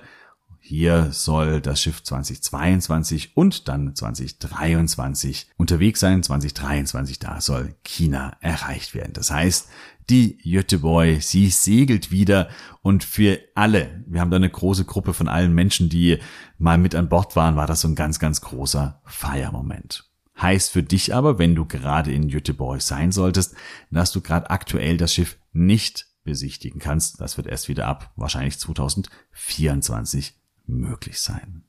Hier 0.59 1.11
soll 1.11 1.61
das 1.61 1.81
Schiff 1.81 2.03
2022 2.03 3.35
und 3.35 3.67
dann 3.67 3.95
2023 3.95 5.49
unterwegs 5.57 5.99
sein. 5.99 6.21
2023, 6.21 7.19
da 7.19 7.39
soll 7.41 7.75
China 7.83 8.37
erreicht 8.41 8.93
werden. 8.93 9.13
Das 9.13 9.31
heißt, 9.31 9.69
die 10.09 10.37
Göteborg, 10.37 11.21
sie 11.21 11.49
segelt 11.49 12.11
wieder 12.11 12.49
und 12.81 13.03
für 13.03 13.39
alle, 13.55 14.03
wir 14.07 14.21
haben 14.21 14.31
da 14.31 14.37
eine 14.37 14.49
große 14.49 14.85
Gruppe 14.85 15.13
von 15.13 15.27
allen 15.27 15.53
Menschen, 15.53 15.89
die 15.89 16.19
mal 16.57 16.77
mit 16.77 16.95
an 16.95 17.09
Bord 17.09 17.35
waren, 17.35 17.55
war 17.55 17.67
das 17.67 17.81
so 17.81 17.87
ein 17.87 17.95
ganz, 17.95 18.19
ganz 18.19 18.41
großer 18.41 19.01
Feiermoment. 19.05 20.09
Heißt 20.41 20.71
für 20.71 20.83
dich 20.83 21.13
aber, 21.13 21.37
wenn 21.37 21.55
du 21.55 21.65
gerade 21.65 22.11
in 22.13 22.29
Göteborg 22.29 22.81
sein 22.81 23.11
solltest, 23.11 23.55
dass 23.91 24.11
du 24.11 24.21
gerade 24.21 24.49
aktuell 24.49 24.97
das 24.97 25.13
Schiff 25.13 25.37
nicht 25.51 26.07
besichtigen 26.23 26.79
kannst. 26.79 27.19
Das 27.19 27.37
wird 27.37 27.47
erst 27.47 27.67
wieder 27.67 27.87
ab 27.87 28.13
wahrscheinlich 28.15 28.57
2024 28.59 30.35
möglich 30.65 31.19
sein. 31.19 31.63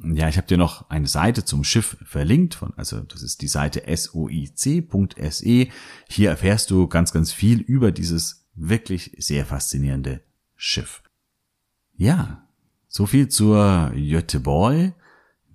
Ja, 0.00 0.28
ich 0.28 0.36
habe 0.36 0.46
dir 0.46 0.58
noch 0.58 0.88
eine 0.90 1.08
Seite 1.08 1.44
zum 1.44 1.64
Schiff 1.64 1.96
verlinkt, 2.04 2.54
von, 2.54 2.72
also 2.76 3.00
das 3.00 3.22
ist 3.22 3.42
die 3.42 3.48
Seite 3.48 3.82
soic.se. 3.96 5.68
Hier 6.08 6.30
erfährst 6.30 6.70
du 6.70 6.86
ganz, 6.86 7.12
ganz 7.12 7.32
viel 7.32 7.60
über 7.60 7.90
dieses 7.90 8.46
wirklich 8.54 9.16
sehr 9.18 9.44
faszinierende 9.44 10.22
Schiff. 10.54 11.02
Ja, 11.96 12.46
so 12.86 13.06
viel 13.06 13.28
zur 13.28 13.92
Göteborg, 13.94 14.94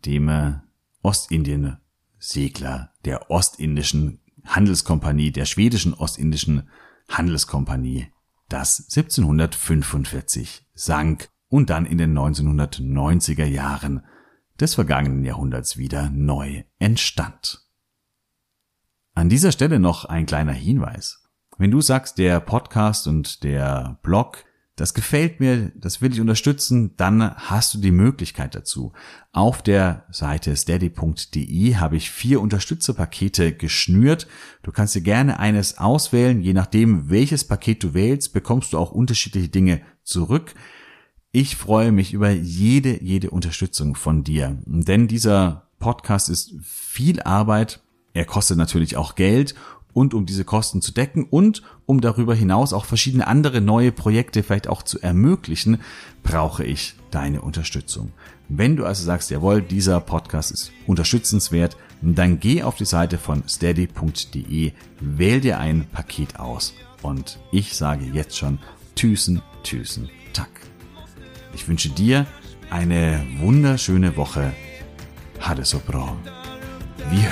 dem 0.06 0.28
äh, 0.28 0.56
Ostindien 1.02 1.78
Segler 2.20 2.92
der 3.06 3.32
Ostindischen 3.32 4.20
Handelskompanie, 4.46 5.32
der 5.32 5.46
schwedischen 5.46 5.94
Ostindischen 5.94 6.70
Handelskompanie, 7.10 8.08
das 8.50 8.80
1745 8.90 10.66
sank 10.74 11.30
und 11.48 11.70
dann 11.70 11.86
in 11.86 11.98
den 11.98 12.18
1990er 12.18 13.46
Jahren 13.46 14.04
des 14.64 14.76
vergangenen 14.76 15.24
Jahrhunderts 15.24 15.78
wieder 15.78 16.10
neu 16.10 16.64
entstand. 16.80 17.68
An 19.14 19.30
dieser 19.30 19.52
Stelle 19.52 19.80
noch 19.80 20.06
ein 20.06 20.26
kleiner 20.26 20.54
Hinweis. 20.54 21.30
Wenn 21.58 21.70
du 21.70 21.82
sagst, 21.82 22.18
der 22.18 22.40
Podcast 22.40 23.08
und 23.08 23.44
der 23.44 24.00
Blog 24.02 24.44
das 24.76 24.96
gefällt 24.96 25.40
mir, 25.40 25.72
das 25.76 26.02
will 26.02 26.12
ich 26.14 26.20
unterstützen, 26.20 26.96
dann 26.98 27.36
hast 27.36 27.76
du 27.76 27.78
die 27.78 27.92
Möglichkeit 27.92 28.56
dazu. 28.56 28.92
Auf 29.32 29.62
der 29.62 30.06
Seite 30.10 30.56
steady.de 30.56 31.76
habe 31.76 31.96
ich 31.96 32.10
vier 32.10 32.42
Unterstützerpakete 32.42 33.54
geschnürt. 33.54 34.28
Du 34.64 34.72
kannst 34.72 34.96
dir 34.96 35.02
gerne 35.02 35.40
eines 35.40 35.78
auswählen. 35.78 36.42
Je 36.42 36.54
nachdem, 36.54 37.12
welches 37.12 37.44
Paket 37.44 37.84
du 37.84 37.94
wählst, 37.94 38.34
bekommst 38.34 38.74
du 38.74 38.80
auch 38.80 38.92
unterschiedliche 38.92 39.50
Dinge 39.50 39.82
zurück. 40.04 40.56
Ich 41.36 41.56
freue 41.56 41.92
mich 41.92 42.14
über 42.14 42.30
jede, 42.30 43.04
jede 43.04 43.32
Unterstützung 43.32 43.96
von 43.96 44.24
dir. 44.24 44.56
Denn 44.68 45.08
dieser 45.08 45.68
Podcast 45.80 46.30
ist 46.30 46.54
viel 46.62 47.24
Arbeit. 47.24 47.82
Er 48.14 48.26
kostet 48.26 48.60
natürlich 48.60 48.98
auch 48.98 49.16
Geld 49.16 49.56
und 49.94 50.14
um 50.14 50.28
diese 50.28 50.46
Kosten 50.46 50.84
zu 50.84 50.92
decken 50.92 51.24
und 51.24 51.64
um 51.88 52.02
darüber 52.02 52.36
hinaus 52.36 52.72
auch 52.72 52.86
verschiedene 52.86 53.26
andere 53.26 53.62
neue 53.62 53.92
Projekte 53.92 54.44
vielleicht 54.44 54.68
auch 54.68 54.84
zu 54.84 55.00
ermöglichen, 55.02 55.80
brauche 56.22 56.64
ich 56.66 56.94
deine 57.10 57.42
Unterstützung. 57.42 58.12
Wenn 58.48 58.76
du 58.76 58.86
also 58.86 59.04
sagst, 59.04 59.32
jawohl, 59.32 59.64
dieser 59.64 60.02
Podcast 60.02 60.52
ist 60.52 60.72
unterstützenswert, 60.86 61.78
dann 62.04 62.40
geh 62.40 62.62
auf 62.62 62.76
die 62.76 62.86
Seite 62.86 63.18
von 63.18 63.42
steady.de, 63.50 64.72
wähl 65.00 65.42
dir 65.42 65.58
ein 65.58 65.88
Paket 65.92 66.40
aus 66.40 66.76
und 67.02 67.40
ich 67.52 67.76
sage 67.76 68.06
jetzt 68.14 68.38
schon 68.38 68.60
Tüßen, 68.94 69.42
Tüßen, 69.64 70.12
Tack. 70.32 70.63
Ich 71.54 71.68
wünsche 71.68 71.90
dir 71.90 72.26
eine 72.70 73.26
wunderschöne 73.38 74.16
Woche. 74.18 74.54
Hade 75.40 75.66
so 75.66 75.80
bra. 75.80 76.16
Wir 77.10 77.32